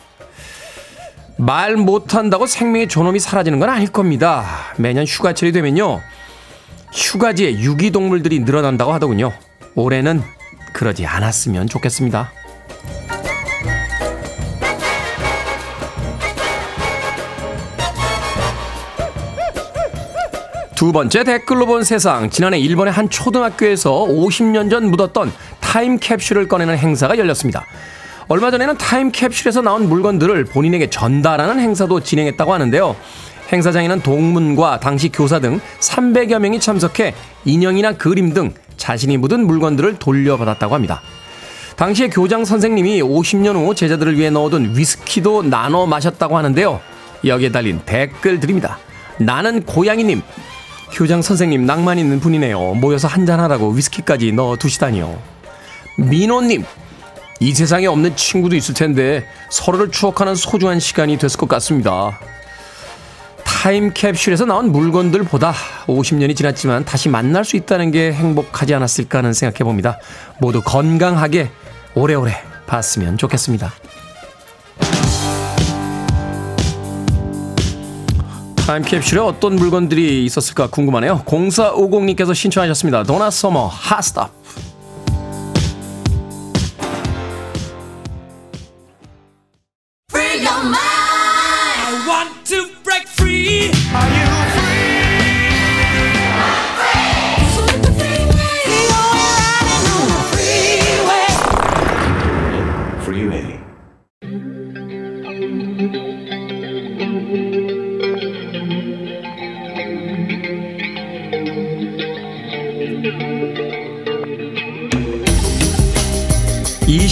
[1.37, 4.45] 말 못한다고 생명의 존엄이 사라지는 건 아닐 겁니다.
[4.77, 6.01] 매년 휴가철이 되면요.
[6.93, 9.33] 휴가지에 유기동물들이 늘어난다고 하더군요.
[9.75, 10.23] 올해는
[10.73, 12.31] 그러지 않았으면 좋겠습니다.
[20.75, 22.29] 두 번째 댓글로 본 세상.
[22.29, 27.65] 지난해 일본의 한 초등학교에서 50년 전 묻었던 타임캡슐을 꺼내는 행사가 열렸습니다.
[28.27, 32.93] 얼마 전에는 타임캡슐에서 나온 물건들을 본인에게 전달하는 행사도 진행했다고 하는데요.
[33.53, 37.13] 행사장에는 동문과 당시 교사 등 300여 명이 참석해
[37.45, 41.01] 인형이나 그림 등 자신이 묻은 물건들을 돌려받았다고 합니다.
[41.77, 46.81] 당시에 교장 선생님이 50년 후 제자들을 위해 넣어둔 위스키도 나눠 마셨다고 하는데요.
[47.23, 48.77] 여기에 달린 댓글들입니다.
[49.19, 50.21] 나는 고양이님.
[50.95, 52.75] 교장 선생님 낭만 있는 분이네요.
[52.75, 55.21] 모여서 한잔하라고 위스키까지 넣어 두시다니요.
[55.97, 56.63] 민호님.
[57.41, 62.17] 이 세상에 없는 친구도 있을 텐데 서로를 추억하는 소중한 시간이 됐을 것 같습니다.
[63.43, 65.53] 타임캡슐에서 나온 물건들보다
[65.87, 69.99] 50년이 지났지만 다시 만날 수 있다는 게 행복하지 않았을까 하는 생각해 봅니다.
[70.39, 71.49] 모두 건강하게
[71.93, 73.73] 오래오래 봤으면 좋겠습니다.
[78.65, 81.21] 타임캡슐에 어떤 물건들이 있었을까 궁금하네요.
[81.25, 83.03] 0450님께서 신청하셨습니다.
[83.03, 84.31] 도나 서머 Hot Stuff.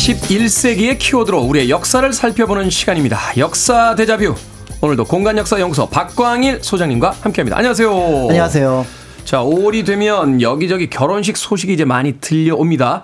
[0.03, 3.17] 21세기의 키워드로 우리의 역사를 살펴보는 시간입니다.
[3.37, 4.35] 역사 대자뷰.
[4.81, 7.57] 오늘도 공간 역사 연구소 박광일 소장님과 함께합니다.
[7.57, 7.89] 안녕하세요.
[8.27, 8.85] 안녕하세요.
[9.23, 13.03] 자, 5월이 되면 여기저기 결혼식 소식이 이제 많이 들려옵니다.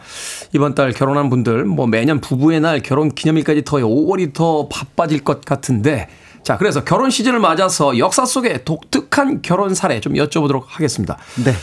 [0.52, 5.46] 이번 달 결혼한 분들, 뭐 매년 부부의 날, 결혼 기념일까지 더 5월이 더 바빠질 것
[5.46, 6.10] 같은데,
[6.44, 11.18] 자, 그래서 결혼 시즌을 맞아서 역사 속의 독특한 결혼 사례 좀 여쭤보도록 하겠습니다.
[11.46, 11.54] 네.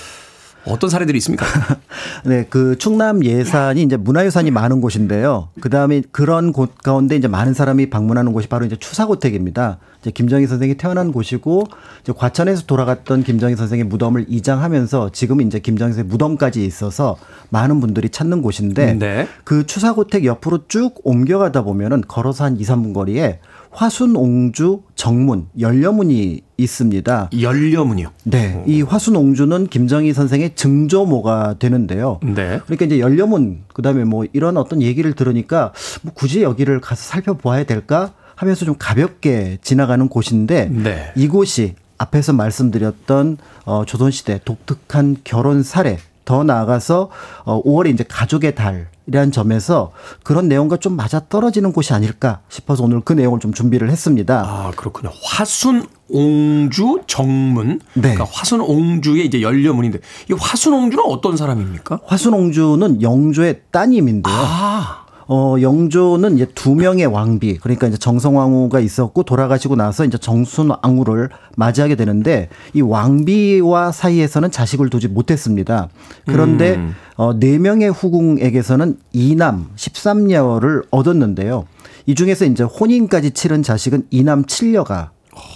[0.66, 1.46] 어떤 사례들이 있습니까?
[2.24, 5.48] 네, 그 충남 예산이 이제 문화유산이 많은 곳인데요.
[5.60, 9.78] 그 다음에 그런 곳 가운데 이제 많은 사람이 방문하는 곳이 바로 이제 추사고택입니다.
[10.00, 11.64] 이제 김정희 선생이 태어난 곳이고
[12.02, 17.16] 이제 과천에서 돌아갔던 김정희 선생의 무덤을 이장하면서 지금 이제 김정희 선생 무덤까지 있어서
[17.50, 19.28] 많은 분들이 찾는 곳인데 네.
[19.44, 23.40] 그 추사고택 옆으로 쭉 옮겨가다 보면은 걸어서 한 2, 3분 거리에
[23.76, 27.30] 화순옹주 정문 연려문이 있습니다.
[27.38, 28.08] 연려문이요.
[28.24, 28.64] 네.
[28.66, 32.18] 이 화순옹주는 김정희 선생의 증조모가 되는데요.
[32.22, 32.58] 네.
[32.64, 37.64] 그러니까 이제 연려문, 그 다음에 뭐 이런 어떤 얘기를 들으니까 뭐 굳이 여기를 가서 살펴보아야
[37.64, 41.12] 될까 하면서 좀 가볍게 지나가는 곳인데 네.
[41.14, 43.36] 이곳이 앞에서 말씀드렸던
[43.66, 47.08] 어, 조선시대 독특한 결혼 사례 더 나아가서
[47.44, 53.00] 어 5월에 이제 가족의 달이라는 점에서 그런 내용과 좀 맞아 떨어지는 곳이 아닐까 싶어서 오늘
[53.00, 54.44] 그 내용을 좀 준비를 했습니다.
[54.46, 55.10] 아, 그렇군요.
[55.24, 57.80] 화순 옹주 정문.
[57.94, 58.00] 네.
[58.14, 62.00] 그러니까 화순 옹주의 이제 연려문인데 이 화순 옹주는 어떤 사람입니까?
[62.04, 64.34] 화순 옹주는 영조의 따님인데요.
[64.36, 71.30] 아, 어, 영조는 이제 두 명의 왕비, 그러니까 이제 정성왕후가 있었고 돌아가시고 나서 이제 정순왕후를
[71.56, 75.88] 맞이하게 되는데 이 왕비와 사이에서는 자식을 두지 못했습니다.
[76.26, 76.94] 그런데 음.
[77.16, 81.66] 어, 네 명의 후궁에게서는 이남 13녀를 얻었는데요.
[82.06, 85.08] 이 중에서 이제 혼인까지 치른 자식은 이남 7녀가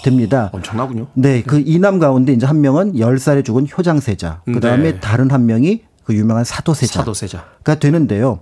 [0.02, 0.50] 됩니다.
[0.52, 1.06] 엄청나군요.
[1.14, 5.00] 네, 그 이남 가운데 이제 한 명은 10살에 죽은 효장세자, 그 다음에 네.
[5.00, 7.04] 다른 한 명이 그 유명한 사도세자.
[7.62, 8.40] 가 되는데요.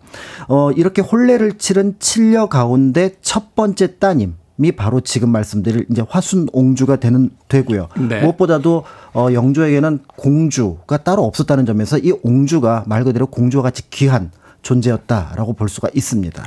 [0.49, 6.49] 어, 이렇게 혼례를 치른 칠녀 가운데 첫 번째 따님 이 바로 지금 말씀드릴 이제 화순
[6.53, 7.89] 옹주가 되는 되고요.
[8.09, 8.23] 네.
[8.23, 15.53] 무엇보다도 어, 영조에게는 공주가 따로 없었다는 점에서 이 옹주가 말 그대로 공주와 같이 귀한 존재였다라고
[15.53, 16.43] 볼 수가 있습니다.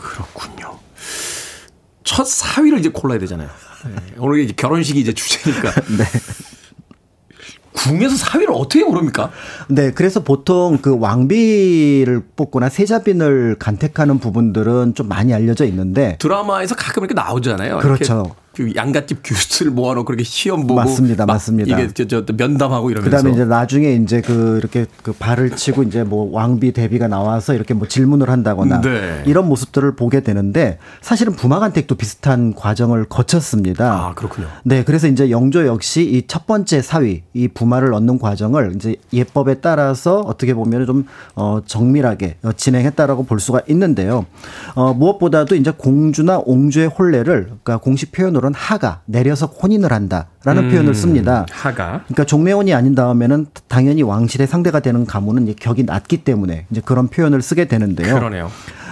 [0.00, 0.78] 그렇군요.
[2.04, 3.48] 첫 사위를 이제 골라야 되잖아요.
[3.84, 3.94] 네.
[4.18, 5.72] 오늘 이제 결혼식이 이제 주제니까.
[5.96, 6.04] 네.
[7.78, 9.30] 궁에서 사위를 어떻게 고릅니까?
[9.68, 17.04] 네, 그래서 보통 그 왕비를 뽑거나 세자빈을 간택하는 부분들은 좀 많이 알려져 있는데 드라마에서 가끔
[17.04, 17.78] 이렇게 나오잖아요.
[17.78, 18.14] 그렇죠.
[18.14, 21.78] 이렇게 그 양갓집 교수를 모아놓고 그렇게 시험 보고 맞습니다, 막 맞습니다.
[21.78, 26.04] 이게 저, 저 면담하고 이러면서 그다음에 이제 나중에 이제 그 이렇게 그 발을 치고 이제
[26.04, 29.22] 뭐 왕비 대비가 나와서 이렇게 뭐 질문을 한다거나 네.
[29.26, 33.92] 이런 모습들을 보게 되는데 사실은 부마간택도 비슷한 과정을 거쳤습니다.
[33.92, 34.46] 아 그렇군요.
[34.64, 39.54] 네, 그래서 이제 영조 역시 이 첫 번째 사위, 이 부마를 얻는 과정을 이제 예법에
[39.60, 44.26] 따라서 어떻게 보면 좀 어, 정밀하게 어, 진행했다라고 볼 수가 있는데요.
[44.74, 50.70] 어, 무엇보다도 이제 공주나 옹주의 혼례를 그러니까 공식 표현으로 는 하가 내려서 혼인을 한다라는 음.
[50.70, 51.44] 표현을 씁니다.
[51.50, 57.08] 하가 그러니까 종례혼이 아닌 다음에는 당연히 왕실의 상대가 되는 가문은 격이 낮기 때문에 이제 그런
[57.08, 58.14] 표현을 쓰게 되는데요.
[58.14, 58.50] 그러네요.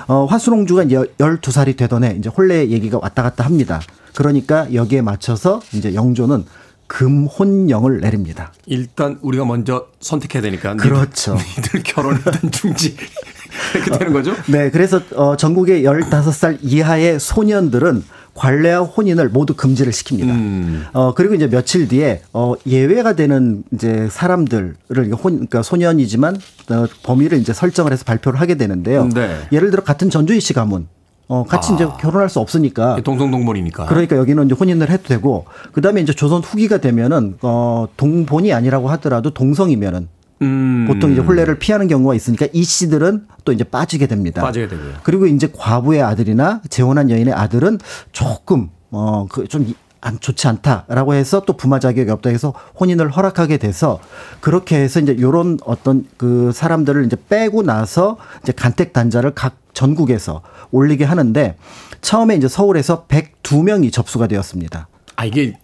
[0.09, 3.81] 어, 화순옹주가 이제 12살이 되던 해 이제 혼례 얘기가 왔다 갔다 합니다.
[4.15, 6.45] 그러니까 여기에 맞춰서 이제 영조는
[6.87, 8.53] 금혼령을 내립니다.
[8.67, 11.35] 일단 우리가 먼저 선택해야 되니까 니들- 그렇죠.
[11.57, 12.97] 니들 결혼 일단 중지
[13.75, 14.35] 이렇게 되는 거죠?
[14.49, 18.05] 네, 그래서 어, 전국의 15살 이하의 소년들은
[18.37, 20.28] 관례와 혼인을 모두 금지를 시킵니다.
[20.28, 20.84] 음.
[20.93, 26.37] 어, 그리고 이제 며칠 뒤에 어, 예외가 되는 이제 사람들을 혼, 그러니까 소년이지만
[26.70, 29.09] 어, 범위를 이제 설정을 해서 발표를 하게 되는데요.
[29.09, 29.37] 네.
[29.53, 30.87] 예를 들어 같은 전주희 씨 가문
[31.28, 31.74] 어, 같이 아.
[31.74, 33.87] 이제 결혼할 수 없으니까 동성동본이니까.
[33.87, 38.89] 그러니까 여기는 이제 혼인을 해도 되고 그 다음에 이제 조선 후기가 되면은 어 동본이 아니라고
[38.91, 40.09] 하더라도 동성이면은
[40.43, 40.84] 음.
[40.89, 44.43] 보통 이제 혼례를 피하는 경우가 있으니까 이 씨들은 또 이제 빠지게 됩니다.
[44.43, 44.95] 빠지게 되고요.
[45.03, 47.78] 그리고 이제 과부의 아들이나 재혼한 여인의 아들은
[48.12, 53.99] 조금 어그좀 안 좋지 않다라고 해서 또 부마 자격이 없다 해서 혼인을 허락하게 돼서
[54.41, 60.43] 그렇게 해서 이제 요런 어떤 그 사람들을 이제 빼고 나서 이제 간택 단자를 각 전국에서
[60.70, 61.57] 올리게 하는데
[62.03, 64.87] 처음에 이제 서울에서 102명이 접수가 되었습니다.
[65.16, 65.59] 아 이게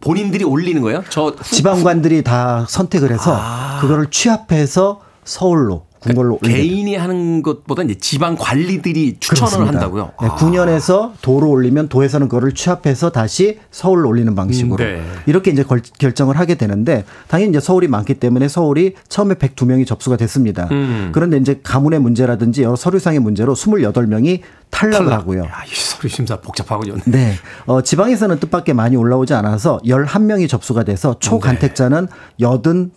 [0.00, 1.02] 본인들이 올리는 거예요?
[1.10, 3.38] 저 후- 지방관들이 다 선택을 해서
[3.80, 9.72] 그거를 취합해서 서울로 궁궐로 올리게 개인이 하는 것보다 이제 지방 관리들이 추천을 그렇습니다.
[9.74, 10.12] 한다고요.
[10.22, 10.36] 네, 아.
[10.36, 15.02] 9년에서 도로 올리면 도에서는 그거를 취합해서 다시 서울로 올리는 방식으로 음, 네.
[15.26, 20.16] 이렇게 이제 걸- 결정을 하게 되는데 당연히 이제 서울이 많기 때문에 서울이 처음에 102명이 접수가
[20.16, 20.68] 됐습니다.
[20.70, 21.10] 음.
[21.12, 24.40] 그런데 이제 가문의 문제라든지 여러 서류상의 문제로 28명이
[24.70, 25.44] 탈락을 하고요.
[25.44, 26.96] 야, 이 서류 심사 복잡하군요.
[27.06, 27.34] 네.
[27.66, 32.08] 어, 지방에서는 뜻밖의 많이 올라오지 않아서 11명이 접수가 돼서 초간택자는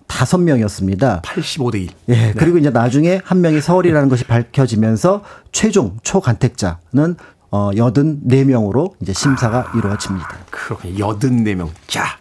[0.08, 1.22] 85명이었습니다.
[1.24, 1.90] 85대 1.
[2.10, 2.34] 예.
[2.38, 7.16] 그리고 이제 나중에 한 명이 서울이라는 것이 밝혀지면서 최종 초간택자는
[7.52, 10.38] 어, 84명으로 이제 심사가 이루어집니다.
[10.50, 10.96] 그렇군요.
[10.96, 11.70] 84명.
[11.88, 12.18] 자,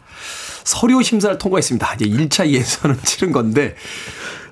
[0.65, 1.95] 서류 심사를 통과했습니다.
[1.95, 3.75] 이제 1차 예선을 치른 건데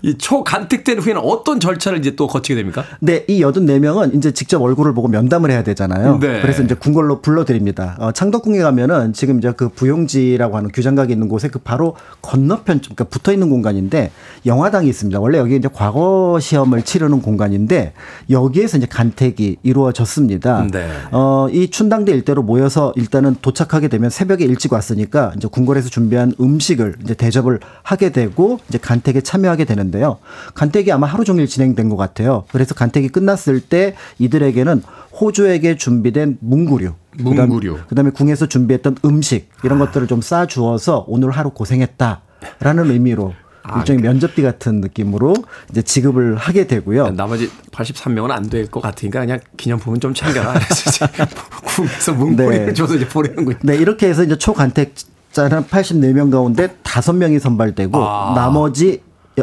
[0.03, 2.85] 이 초간택된 후에는 어떤 절차를 이제 또 거치게 됩니까?
[3.01, 6.19] 네, 이 84명은 이제 직접 얼굴을 보고 면담을 해야 되잖아요.
[6.19, 6.41] 네.
[6.41, 7.97] 그래서 이제 궁궐로 불러드립니다.
[7.99, 12.95] 어, 창덕궁에 가면은 지금 이제 그 부용지라고 하는 규장각이 있는 곳에 그 바로 건너편, 좀,
[12.95, 14.11] 그러니까 붙어 있는 공간인데
[14.47, 15.21] 영화당이 있습니다.
[15.21, 17.93] 원래 여기 이제 과거 시험을 치르는 공간인데
[18.31, 20.67] 여기에서 이제 간택이 이루어졌습니다.
[20.71, 20.89] 네.
[21.13, 26.97] 어, 이 춘당대 일대로 모여서 일단은 도착하게 되면 새벽에 일찍 왔으니까 이제 궁궐에서 준비한 음식을
[27.05, 30.19] 이제 대접을 하게 되고 이제 간택에 참여하게 되는데 요.
[30.55, 32.45] 간택이 아마 하루 종일 진행된 것 같아요.
[32.53, 34.83] 그래서 간택이 끝났을 때 이들에게는
[35.21, 37.73] 호주에게 준비된 문구류, 문구류.
[37.73, 43.35] 그다음, 그다음에 궁에서 준비했던 음식 이런 것들을 좀 싸 주어서 오늘 하루 고생했다라는 의미로
[43.77, 45.35] 일종의 면접비 같은 느낌으로
[45.71, 47.11] 이제 지급을 하게 되고요.
[47.11, 50.55] 나머지 83명은 안 될 것 같으니까 그냥 기념품은 좀 챙겨라.
[51.77, 52.73] 국에서 문고리를 네.
[52.75, 53.59] 줘서 이제 보내는군요.
[53.63, 58.33] 네, 이렇게 해서 이제 초간택자는 84명 가운데 5명이 선발되고 아.
[58.35, 59.03] 나머지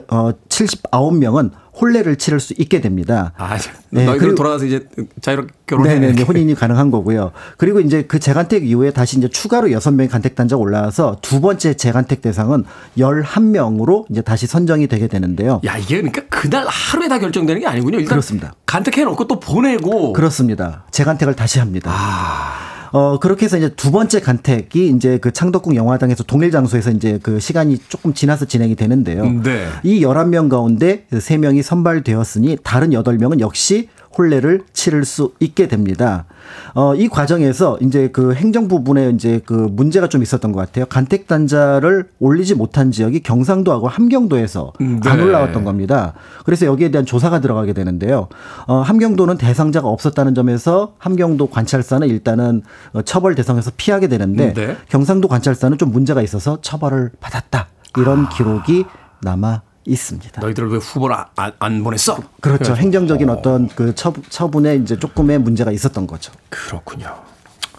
[0.10, 3.34] 어 79명은 혼례를 치를 수 있게 됩니다.
[3.38, 3.56] 아,
[3.92, 4.88] 네, 너희들 그리고- 돌아가서 이제
[5.22, 6.00] 자유롭게 결혼해.
[6.00, 7.32] 네네, 네, 혼인이 가능한 거고요.
[7.58, 12.24] 그리고 이제 그 재간택 이후에 다시 이제 추가로 6명의 간택 단자가 올라와서 두 번째 재간택
[12.24, 12.64] 대상은
[12.98, 15.62] 11명으로 이제 다시 선정이 되게 되는데요.
[15.66, 17.98] 야, 이게 그러니까 그날 하루에 다 결정되는 게 아니군요.
[18.00, 18.54] 일단 그렇습니다.
[18.66, 20.84] 간택해 놓고 또 보내고 그렇습니다.
[20.92, 21.92] 재간택을 다시 합니다.
[21.94, 22.68] 아.
[22.92, 27.40] 어, 그렇게 해서 이제 두 번째 간택이 이제 그 창덕궁 영화당에서 동일 장소에서 이제 그
[27.40, 29.26] 시간이 조금 지나서 진행이 되는데요.
[29.44, 29.68] 네.
[29.84, 36.26] 이 11명 가운데 3명이 선발되었으니 다른 8명은 역시 혼례를 치를 수 있게 됩니다.
[36.74, 40.86] 어, 이 과정에서 이제 그 행정 부분에 이제 그 문제가 좀 있었던 것 같아요.
[40.86, 45.24] 간택 단자를 올리지 못한 지역이 경상도하고 함경도에서 안 네.
[45.24, 46.14] 올라왔던 겁니다.
[46.46, 48.28] 그래서 여기에 대한 조사가 들어가게 되는데요.
[48.68, 52.64] 어, 함경도는 대상자가 없었다는 점에서 함경도 관찰사는 일단은
[52.94, 54.78] 어, 처벌 대상에서 피하게 되는데 네.
[54.90, 57.68] 경상도 관찰사는 좀 문제가 있어서 처벌을 받았다.
[57.98, 58.86] 이런 기록이
[59.22, 60.42] 남아 있습니다.
[60.42, 62.18] 너희들 왜 후보를 안, 안- 안 보냈어?
[62.42, 62.76] 그렇죠.
[62.78, 66.32] 행정적인 어떤 그 처, 처분에 이제 조금의 문제가 있었던 거죠.
[66.50, 67.16] 그렇군요.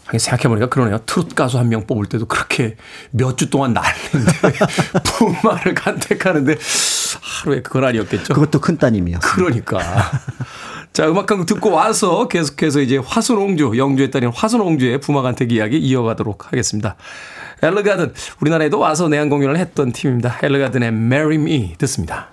[0.08, 0.98] 하긴 생각해보니까 그러네요.
[1.06, 2.76] 트롯 가수 한 명 뽑을 때도 그렇게
[3.10, 4.32] 몇 주 동안 날리는데
[5.04, 6.56] 부마를 간택하는데
[7.22, 8.34] 하루에 그건 아니었겠죠.
[8.34, 9.18] 그것도 큰 따님이요.
[9.22, 9.80] 그러니까.
[10.94, 16.46] 자, 음악 한곡 듣고 와서 계속해서 이제 화순옹주, 영주에 따른 화순옹주의 부마 간택 이야기 이어가도록
[16.46, 16.96] 하겠습니다.
[17.62, 20.38] ELLEGARDEN, 우리나라에도 와서 내한 공연을 했던 팀입니다.
[20.42, 22.28] ELLEGARDEN의 Marry Me 듣습니다.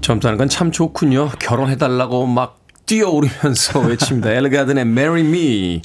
[0.00, 1.30] 젊다는 건 참 좋군요.
[1.38, 4.32] 결혼해달라고 막 뛰어오르면서 외칩니다.
[4.32, 5.82] ELLEGARDEN의 Marry Me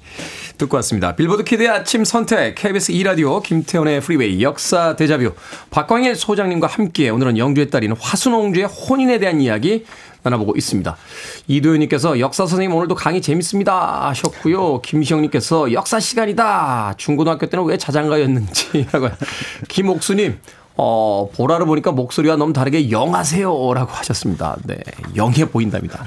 [0.57, 1.15] 듣고 왔습니다.
[1.15, 5.33] Billboard Kid의 아침 선택, KBS 2라디오, 김태훈의 Freeway, 역사 데자뷰,
[5.71, 9.85] 박광일 소장님과 함께 오늘은 영조의 딸인 화순옹주의 혼인에 대한 이야기
[10.23, 10.97] 나눠보고 있습니다.
[11.47, 14.81] 이도현님께서 역사 선생님 오늘도 강의 재밌습니다 하셨고요.
[14.81, 16.95] 김시영님께서 역사 시간이다.
[16.97, 19.09] 중고등학교 때는 왜 자장가였는지라고.
[19.69, 20.39] 김옥수님
[20.77, 23.73] 어, 보라를 보니까 목소리가 너무 다르게 영하세요.
[23.73, 24.57] 라고 하셨습니다.
[24.63, 24.77] 네.
[25.15, 26.05] 영해 보인답니다.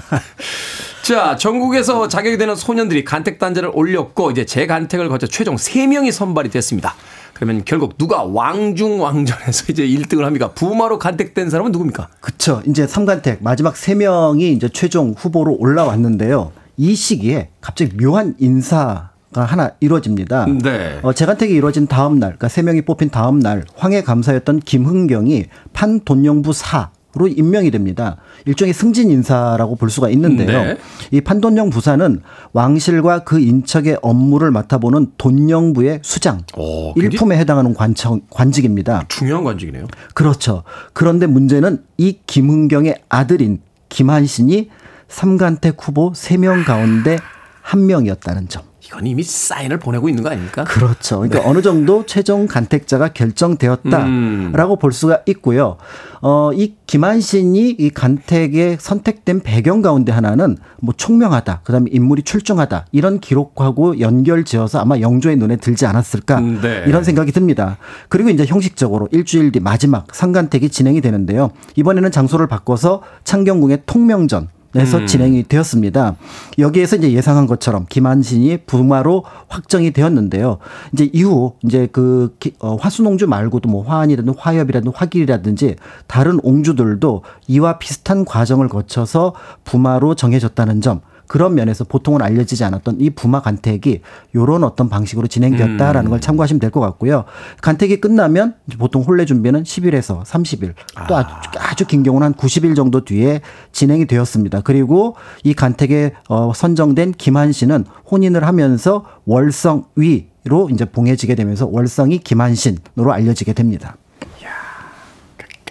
[1.09, 6.95] 자, 전국에서 자격이 되는 소년들이 간택 단자를 올렸고, 이제 재간택을 거쳐 최종 3명이 선발이 됐습니다.
[7.33, 10.53] 그러면 결국 누가 왕중 왕전에서 이제 1등을 합니까?
[10.53, 12.09] 부마로 간택된 사람은 누굽니까?
[12.21, 12.61] 그쵸.
[12.67, 16.53] 이제 삼간택 마지막 세 명이 이제 최종 후보로 올라왔는데요.
[16.77, 20.45] 이 시기에 갑자기 묘한 인사 가 하나 이루어집니다.
[20.63, 20.99] 네.
[21.03, 26.53] 어, 재간택이 이루어진 다음 날, 그러니까 세 명이 뽑힌 다음 날 황해 감사였던 김흥경이 판돈영부
[26.53, 28.17] 사 로로 임명이 됩니다.
[28.47, 30.63] 일종의 승진 인사라고 볼 수가 있는데요.
[30.65, 30.77] 네.
[31.11, 38.21] 이 판돈영 부사는 왕실과 그 인척의 업무를 맡아보는 돈영부의 수장 오, 굉장히 일품에 해당하는 관청,
[38.31, 39.05] 관직입니다.
[39.09, 39.87] 중요한 관직이네요.
[40.15, 40.63] 그렇죠.
[40.93, 44.71] 그런데 문제는 이 김은경의 아들인 김한신이
[45.09, 47.19] 삼간택 후보 3명 가운데
[47.63, 48.68] 한 명이었다는 점.
[48.89, 50.65] 이건 이미 사인을 보내고 있는 거 아닙니까?
[50.65, 51.21] 그렇죠.
[51.21, 54.79] 그러니까 어느 정도 최종 간택자가 결정되었다라고 음.
[54.81, 55.77] 볼 수가 있고요.
[56.23, 62.87] 어, 이 김한신이 이 간택에 선택된 배경 가운데 하나는 뭐 총명하다, 그 다음에 인물이 출중하다,
[62.93, 66.85] 이런 기록하고 연결 지어서 아마 영조의 눈에 들지 않았을까, 음, 네.
[66.87, 67.77] 이런 생각이 듭니다.
[68.09, 71.51] 그리고 이제 형식적으로 일주일 뒤 마지막 상간택이 진행이 되는데요.
[71.77, 76.17] 이번에는 장소를 바꿔서 창경궁의 통명전, 에서 진행이 되었습니다.
[76.59, 80.59] 여기에서 이제 예상한 것처럼 김한신이 부마로 확정이 되었는데요.
[80.93, 87.79] 이제 이후 이제 그 기- 어, 화순옹주 말고도 뭐 화한이라든 화엽이라든 화길이라든지 다른 옹주들도 이와
[87.79, 91.01] 비슷한 과정을 거쳐서 부마로 정해졌다는 점.
[91.29, 94.01] 그런 면에서 보통은 알려지지 않았던 이 부마 간택이
[94.35, 97.25] 요런 어떤 방식으로 진행되었다라는 걸 참고하시면 될 것 같고요.
[97.63, 100.75] 간택이 끝나면 보통 혼례 준비는 10일에서 30일
[101.09, 103.41] 또 아주, 아주 긴 경우는 한 90일 정도 뒤에
[103.73, 104.63] 진행이 되었습니다.
[104.63, 112.19] 그리고 이 간택에 어, 선정된 김한 씨는 혼인을 하면서 월성 위로 이제 봉해지게 되면서 월성이
[112.19, 113.97] 김한신으로 알려지게 됩니다.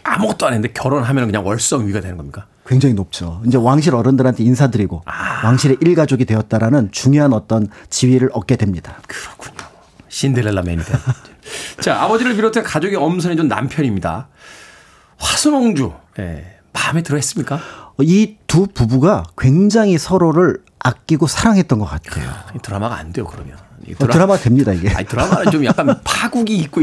[0.04, 2.46] 아무것도 안 했는데 결혼하면 그냥 월성 위가 되는 겁니까?
[2.68, 3.42] 굉장히 높죠.
[3.46, 5.04] 이제 왕실 어른들한테 인사드리고
[5.44, 8.98] 왕실의 일가족이 되었다라는 중요한 어떤 지위를 얻게 됩니다.
[9.08, 9.66] 그렇군요.
[10.10, 10.98] 신데렐라 맨이 된.
[11.80, 14.28] 자, 아버지를 비롯해 가족이 엄선해준 남편입니다.
[15.18, 15.94] 화순옹주.
[16.20, 16.58] 예.
[16.74, 17.60] 마음에 들어 했습니까?
[18.02, 22.30] 이 두 부부가 굉장히 서로를 아끼고 사랑했던 것 같아요.
[22.56, 23.58] 이 드라마가 안 돼요, 그러면.
[23.88, 24.90] 이 어, 드라마 됩니다 이게.
[24.90, 26.82] 아니, 드라마는 좀 약간 파국이 있고.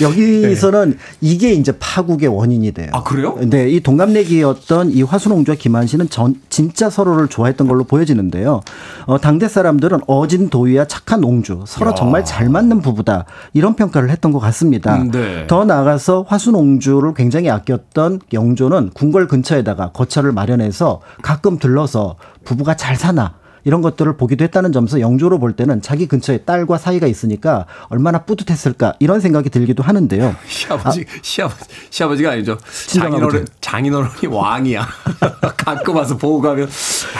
[0.00, 2.88] 여기서는 이게 이제 파국의 원인이 돼요.
[2.92, 3.36] 아, 그래요?
[3.40, 8.60] 네, 이 동갑내기였던 이 화순홍주와 김한신은 전, 진짜 서로를 좋아했던 걸로 보여지는데요.
[9.06, 13.24] 어, 당대 사람들은 어진 도위와 착한 옹주, 서로 정말 잘 맞는 부부다.
[13.52, 14.96] 이런 평가를 했던 것 같습니다.
[14.96, 15.46] 음, 네.
[15.48, 23.34] 더 나아가서 화순옹주를 굉장히 아꼈던 영조는 궁궐 근처에다가 거처를 마련해서 가끔 들러서 부부가 잘 사나
[23.64, 28.94] 이런 것들을 보기도 했다는 점에서 영조로 볼 때는 자기 근처에 딸과 사이가 있으니까 얼마나 뿌듯했을까
[28.98, 30.34] 이런 생각이 들기도 하는데요.
[30.46, 32.58] 시아버지, 시아버지, 시아버지가 아니죠.
[32.88, 33.46] 장인어른.
[33.60, 34.86] 장인어른이 왕이야.
[35.56, 36.68] 가끔 와서 보고 가면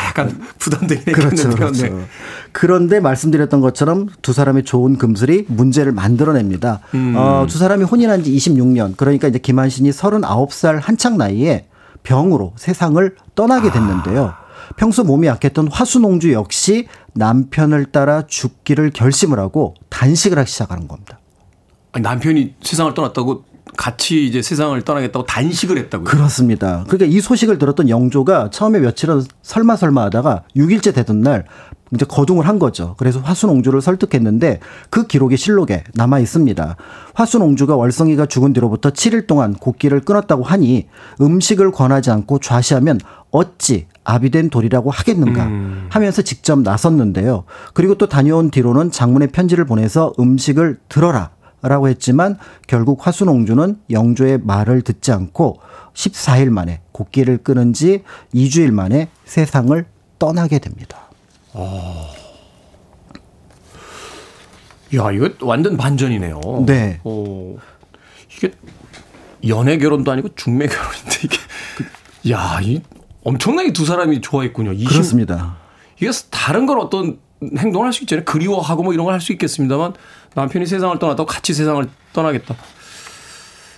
[0.06, 1.50] 약간 부담되긴 그렇죠.
[1.50, 1.86] 그렇죠.
[1.86, 2.06] 네.
[2.52, 6.80] 그런데 말씀드렸던 것처럼 두 사람의 좋은 금슬이 문제를 만들어냅니다.
[6.94, 7.14] 음.
[7.16, 11.66] 어, 두 사람이 혼인한 지 26년, 그러니까 이제 김한신이 39살 한창 나이에
[12.02, 14.34] 병으로 세상을 떠나게 됐는데요.
[14.76, 21.20] 평소 몸이 약했던 화순옹주 역시 남편을 따라 죽기를 결심을 하고 단식을 하기 시작하는 겁니다.
[21.92, 23.44] 아니, 남편이 세상을 떠났다고
[23.76, 26.04] 같이 이제 세상을 떠나겠다고 단식을 했다고요.
[26.04, 26.84] 그렇습니다.
[26.88, 31.44] 그러니까 이 소식을 들었던 영조가 처음에 며칠은 설마 설마 하다가 6일째 되던 날
[31.92, 32.94] 이제 거둥을 한 거죠.
[32.98, 34.60] 그래서 화순옹주를 설득했는데
[34.90, 36.76] 그 기록이 실록에 남아 있습니다.
[37.14, 40.88] 화순옹주가 월성이가 죽은 뒤로부터 7일 동안 곡기를 끊었다고 하니
[41.20, 43.00] 음식을 권하지 않고 좌시하면
[43.30, 45.48] 어찌 아비된 돌이라고 하겠는가
[45.88, 47.44] 하면서 직접 나섰는데요.
[47.72, 51.30] 그리고 또 다녀온 뒤로는 장문의 편지를 보내서 음식을 들어라
[51.62, 55.60] 라고 했지만 결국 화순옹주는 영조의 말을 듣지 않고
[55.94, 58.02] 14일 만에 곡기를 끊은 지
[58.34, 59.86] 2주일 만에 세상을
[60.18, 61.08] 떠나게 됩니다.
[64.94, 66.40] 야, 이거 완전 반전이네요.
[66.66, 67.00] 네.
[67.04, 67.56] 어,
[68.36, 68.52] 이게
[69.48, 72.82] 연애 결혼도 아니고 중매 결혼인데 이게 야, 이
[73.24, 74.72] 엄청나게 두 사람이 좋아했군요.
[74.72, 75.56] 20, 그렇습니다.
[76.00, 77.18] 이게 다른 건 어떤
[77.58, 78.24] 행동을 할 수 있잖아요.
[78.24, 79.94] 그리워하고 뭐 이런 걸 할 수 있겠습니다만
[80.34, 82.54] 남편이 세상을 떠났다고 같이 세상을 떠나겠다.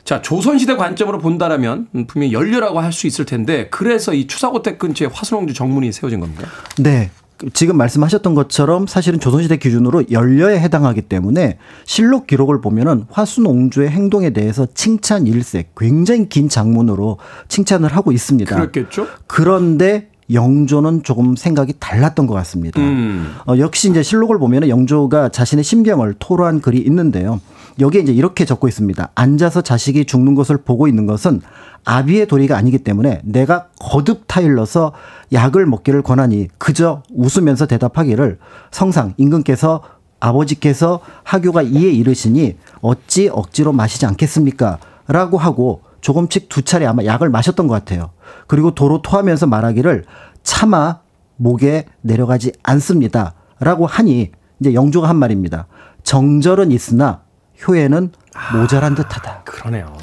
[0.05, 5.09] 자, 조선시대 관점으로 본다라면 음, 분명히 연료라고 할 수 있을 텐데 그래서 이 추사고택 근처에
[5.13, 6.47] 화순홍주 정문이 세워진 겁니다.
[6.79, 7.11] 네.
[7.53, 14.67] 지금 말씀하셨던 것처럼 사실은 조선시대 기준으로 연려에 해당하기 때문에 실록 기록을 보면은 화순옹주의 행동에 대해서
[14.75, 17.19] 칭찬 일색 굉장히 긴 장문으로
[17.49, 18.55] 칭찬을 하고 있습니다.
[18.55, 19.07] 그렇겠죠?
[19.27, 22.81] 그런데 영조는 조금 생각이 달랐던 것 같습니다.
[22.81, 23.35] 음.
[23.47, 27.41] 어, 역시 이제 실록을 보면 영조가 자신의 심경을 토로한 글이 있는데요.
[27.79, 29.11] 여기에 이제 이렇게 적고 있습니다.
[29.15, 31.43] 앉아서 자식이 죽는 것을 보고 있는 것은
[31.87, 34.93] 아비의 도리가 아니기 때문에 내가 거듭 타일러서
[35.33, 38.39] 약을 먹기를 권하니 그저 웃으면서 대답하기를
[38.73, 39.83] 성상 임금께서
[40.19, 44.79] 아버지께서 하교가 이에 이르시니 어찌 억지로 마시지 않겠습니까?
[45.07, 48.11] 라고 하고 조금씩 두 차례 아마 약을 마셨던 것 같아요.
[48.49, 50.05] 그리고 도로 토하면서 말하기를
[50.43, 50.99] 차마
[51.37, 53.35] 목에 내려가지 않습니다.
[53.61, 55.69] 라고 하니 이제 영조가 한 말입니다.
[56.03, 57.23] 정절은 있으나
[57.67, 58.11] 효에는
[58.55, 59.43] 모자란 듯하다.
[59.45, 59.97] 그러네요.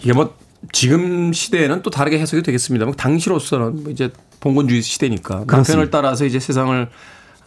[0.00, 0.34] 이게 뭐
[0.72, 5.90] 지금 시대에는 또 다르게 해석이 되겠습니다만 당시로서는 뭐 이제 봉건주의 시대니까 남편을 그렇습니다.
[5.90, 6.88] 따라서 이제 세상을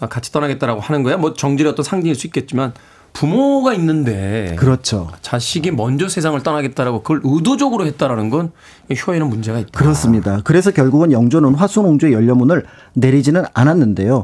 [0.10, 1.18] 같이 떠나겠다라고 하는 거야.
[1.18, 2.74] 뭐 정질의 어떤 상징일 수 있겠지만
[3.14, 5.10] 부모가 있는데 그렇죠.
[5.22, 8.52] 자식이 먼저 세상을 떠나겠다라고 그걸 의도적으로 했다라는 건
[9.08, 9.70] 효에는 문제가 있다.
[9.72, 10.42] 그렇습니다.
[10.44, 14.24] 그래서 결국은 영조는 화순옹주의 연료문을 내리지는 않았는데요.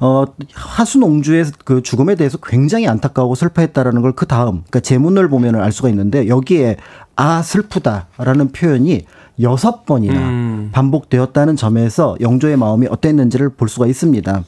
[0.00, 0.24] 어,
[0.54, 5.88] 화순옹주의 그 죽음에 대해서 굉장히 안타까워하고 슬퍼했다라는 걸 그 다음, 그러니까 제문을 보면 알 수가
[5.90, 6.76] 있는데 여기에
[7.14, 9.04] 아 슬프다라는 표현이
[9.40, 10.68] 여섯 번이나 음.
[10.72, 14.42] 반복되었다는 점에서 영조의 마음이 어땠는지를 볼 수가 있습니다.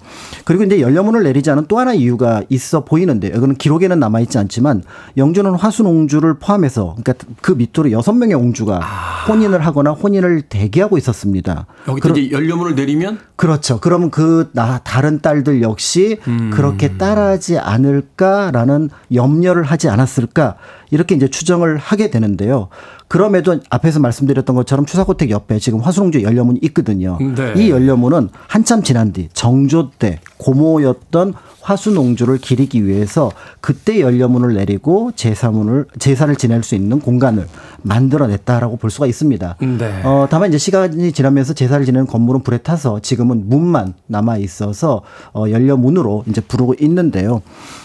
[0.45, 3.36] 그리고 이제 연료문을 내리지 않은 또 하나 이유가 있어 보이는데요.
[3.36, 4.82] 이거는 기록에는 남아 있지 않지만
[5.16, 8.80] 영조는 화순옹주를 포함해서 그러니까 그 밑으로 여섯 명의 옹주가
[9.28, 11.66] 혼인을 하거나 혼인을 대기하고 있었습니다.
[11.88, 13.78] 여기 그럼- 이제 연료문을 내리면 그렇죠.
[13.80, 16.51] 그러면 그나 다른 딸들 역시 음.
[16.53, 20.57] 그렇게 따라하지 않을까라는 염려를 하지 않았을까
[20.91, 22.68] 이렇게 이제 추정을 하게 되는데요.
[23.11, 27.18] 그럼에도 앞에서 말씀드렸던 것처럼 추사고택 옆에 지금 화순홍주 연료문이 있거든요.
[27.18, 27.54] 네.
[27.56, 35.86] 이 연료문은 한참 지난 뒤 정조 때 고모였던 화순옹주를 기리기 위해서 그때 연료문을 내리고 제사문을
[35.98, 37.48] 제사를 지낼 수 있는 공간을
[37.82, 39.56] 만들어냈다라고 볼 수가 있습니다.
[39.58, 40.02] 네.
[40.04, 45.02] 어, 다만 이제 시간이 지나면서 제사를 지내는 건물은 불에 타서 지금은 문만 남아 있어서
[45.34, 47.42] 어, 연료문으로 이제 부르고 있는데요.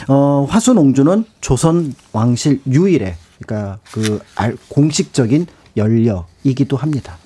[0.08, 7.18] 어, 화순옹주는 조선 왕실 유일의 그러니까 그 알- 공식적인 연료이기도 합니다.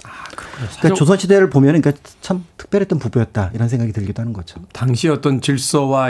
[0.79, 4.59] 그러니까 조선 시대를 보면 그러니까 참 특별했던 부부였다 이런 생각이 들기도 하는 거죠.
[4.73, 6.09] 당시 어떤 질서와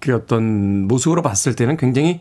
[0.00, 2.20] 그 어떤 모습으로 봤을 때는 굉장히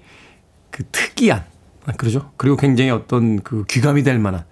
[0.72, 1.44] 그 특이한
[1.86, 2.32] 아, 그러죠.
[2.38, 4.44] 그리고 굉장히 어떤 그 귀감이 될 만한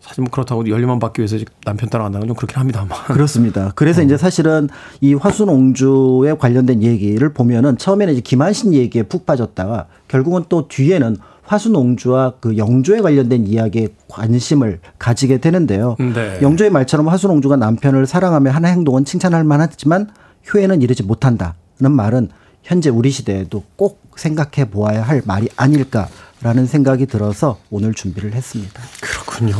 [0.00, 2.88] 사실 뭐 그렇다고 연료만 받기 위해서 남편 따라간다는 건 좀 그렇긴 합니다만.
[3.08, 3.72] 그렇습니다.
[3.74, 4.68] 그래서 이제 사실은
[5.00, 11.16] 이 화순옹주에 관련된 얘기를 보면은 처음에는 이제 김한신 얘기에 푹 빠졌다가 결국은 또 뒤에는
[11.48, 15.96] 화순옹주와 그 영조에 관련된 이야기에 관심을 가지게 되는데요.
[15.98, 16.38] 네.
[16.42, 20.10] 영조의 말처럼 화순옹주가 남편을 사랑하며 하는 행동은 칭찬할 만하지만
[20.52, 22.28] 효에는 이르지 못한다는 말은
[22.62, 28.82] 현재 우리 시대에도 꼭 생각해 보아야 할 말이 아닐까라는 생각이 들어서 오늘 준비를 했습니다.
[29.00, 29.56] 그렇군요.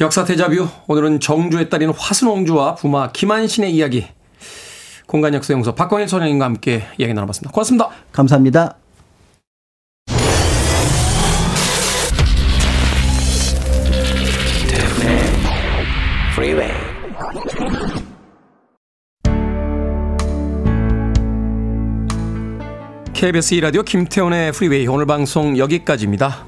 [0.00, 4.06] 역사 대자뷰 오늘은 정주의 딸인 화순옹주와 부마 김한신의 이야기
[5.06, 7.52] 공간 역사 용서 박광일 소장님과 함께 이야기 나눠봤습니다.
[7.52, 7.88] 고맙습니다.
[8.12, 8.85] 감사합니다.
[23.16, 26.44] KBS 2라디오 김태훈의 Freeway 오늘 방송 여기까지입니다.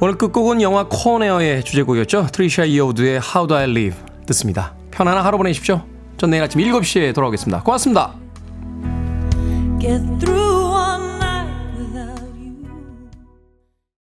[0.00, 2.28] 오늘 끝곡은 영화 Con Air의 주제곡이었죠.
[2.32, 4.72] 트리샤 이오드의 How Do I Live 듣습니다.
[4.90, 5.82] 편안한 하루 보내십시오.
[6.16, 7.62] 전 내일 아침 7시에 돌아오겠습니다.
[7.62, 8.14] 고맙습니다.